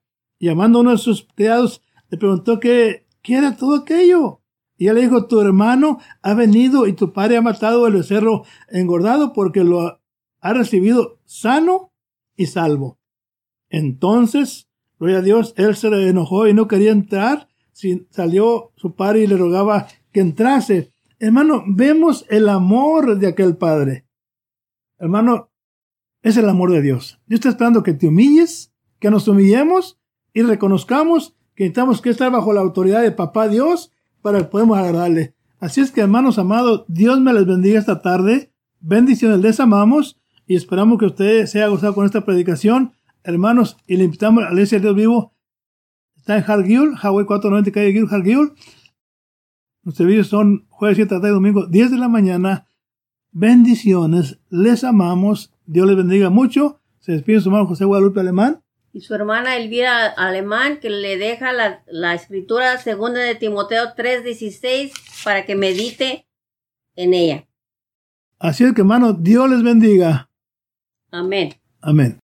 Llamando 0.47 0.79
a 0.79 0.81
uno 0.81 0.91
de 0.91 0.97
sus 0.97 1.27
criados 1.35 1.81
le 2.09 2.17
preguntó 2.17 2.59
qué, 2.59 3.05
¿Qué 3.21 3.35
era 3.35 3.55
todo 3.55 3.75
aquello? 3.75 4.41
Y 4.77 4.87
él 4.87 4.95
le 4.95 5.01
dijo, 5.01 5.27
tu 5.27 5.39
hermano 5.39 5.99
ha 6.23 6.33
venido 6.33 6.87
y 6.87 6.93
tu 6.93 7.13
padre 7.13 7.37
ha 7.37 7.41
matado 7.41 7.85
el 7.85 7.93
becerro 7.93 8.43
engordado 8.67 9.31
porque 9.31 9.63
lo 9.63 10.01
ha 10.39 10.53
recibido 10.53 11.19
sano 11.25 11.93
y 12.35 12.47
salvo. 12.47 12.99
Entonces, 13.69 14.67
gloria 14.97 15.19
a 15.19 15.21
Dios, 15.21 15.53
él 15.55 15.75
se 15.75 15.89
le 15.91 16.09
enojó 16.09 16.47
y 16.47 16.53
no 16.53 16.67
quería 16.67 16.91
entrar. 16.91 17.47
salió 18.09 18.71
su 18.75 18.95
padre 18.95 19.21
y 19.21 19.27
le 19.27 19.37
rogaba 19.37 19.87
que 20.11 20.21
entrase. 20.21 20.91
Hermano, 21.19 21.63
vemos 21.67 22.25
el 22.29 22.49
amor 22.49 23.19
de 23.19 23.27
aquel 23.27 23.57
padre. 23.57 24.07
Hermano, 24.97 25.51
es 26.23 26.37
el 26.37 26.49
amor 26.49 26.71
de 26.71 26.81
Dios. 26.81 27.19
Dios 27.27 27.39
está 27.39 27.49
esperando 27.49 27.83
que 27.83 27.93
te 27.93 28.07
humilles, 28.07 28.73
que 28.99 29.11
nos 29.11 29.27
humillemos 29.27 30.00
y 30.33 30.41
reconozcamos 30.41 31.35
que 31.55 31.63
necesitamos 31.65 32.01
que 32.01 32.09
estar 32.09 32.31
bajo 32.31 32.53
la 32.53 32.61
autoridad 32.61 33.01
de 33.01 33.11
Papá 33.11 33.47
Dios 33.47 33.91
para 34.21 34.39
que 34.39 34.45
podamos 34.45 34.77
agradarle. 34.77 35.35
Así 35.59 35.81
es 35.81 35.91
que, 35.91 36.01
hermanos 36.01 36.39
amados, 36.39 36.85
Dios 36.87 37.19
me 37.19 37.33
les 37.33 37.45
bendiga 37.45 37.79
esta 37.79 38.01
tarde. 38.01 38.51
Bendiciones, 38.79 39.39
les 39.39 39.59
amamos 39.59 40.19
y 40.47 40.55
esperamos 40.55 40.97
que 40.97 41.05
usted 41.05 41.45
sea 41.45 41.67
gozado 41.67 41.93
con 41.93 42.05
esta 42.05 42.25
predicación. 42.25 42.93
Hermanos, 43.23 43.77
y 43.85 43.97
le 43.97 44.05
invitamos 44.05 44.43
a 44.43 44.47
la 44.47 44.53
iglesia 44.53 44.79
de 44.79 44.83
Dios 44.83 44.95
vivo. 44.95 45.33
Está 46.15 46.37
en 46.37 46.43
Hargiul, 46.47 46.95
Hawaii 47.01 47.25
490, 47.25 47.71
calle 47.71 47.91
Gil, 47.91 48.07
Hargiul. 48.09 48.53
Los 49.83 49.95
servicios 49.95 50.27
son 50.27 50.65
jueves 50.69 50.95
7 50.95 51.09
tarde 51.09 51.29
y 51.29 51.31
domingo, 51.31 51.67
10 51.67 51.91
de 51.91 51.97
la 51.97 52.07
mañana. 52.07 52.67
Bendiciones, 53.31 54.39
les 54.49 54.83
amamos. 54.83 55.53
Dios 55.65 55.87
les 55.87 55.95
bendiga 55.95 56.29
mucho. 56.29 56.79
Se 56.99 57.11
despide 57.11 57.39
su 57.39 57.49
hermano 57.49 57.67
José 57.67 57.85
Guadalupe 57.85 58.19
Alemán 58.19 58.61
y 58.93 59.01
su 59.01 59.15
hermana 59.15 59.55
Elvira 59.55 60.07
Alemán, 60.07 60.79
que 60.79 60.89
le 60.89 61.17
deja 61.17 61.53
la, 61.53 61.83
la 61.87 62.13
escritura 62.13 62.77
segunda 62.77 63.19
de 63.21 63.35
Timoteo 63.35 63.95
3:16 63.95 64.91
para 65.23 65.45
que 65.45 65.55
medite 65.55 66.25
en 66.95 67.13
ella. 67.13 67.47
Así 68.39 68.63
es 68.63 68.73
que, 68.73 68.81
hermano, 68.81 69.13
Dios 69.13 69.49
les 69.49 69.63
bendiga. 69.63 70.29
Amén. 71.11 71.53
Amén. 71.81 72.19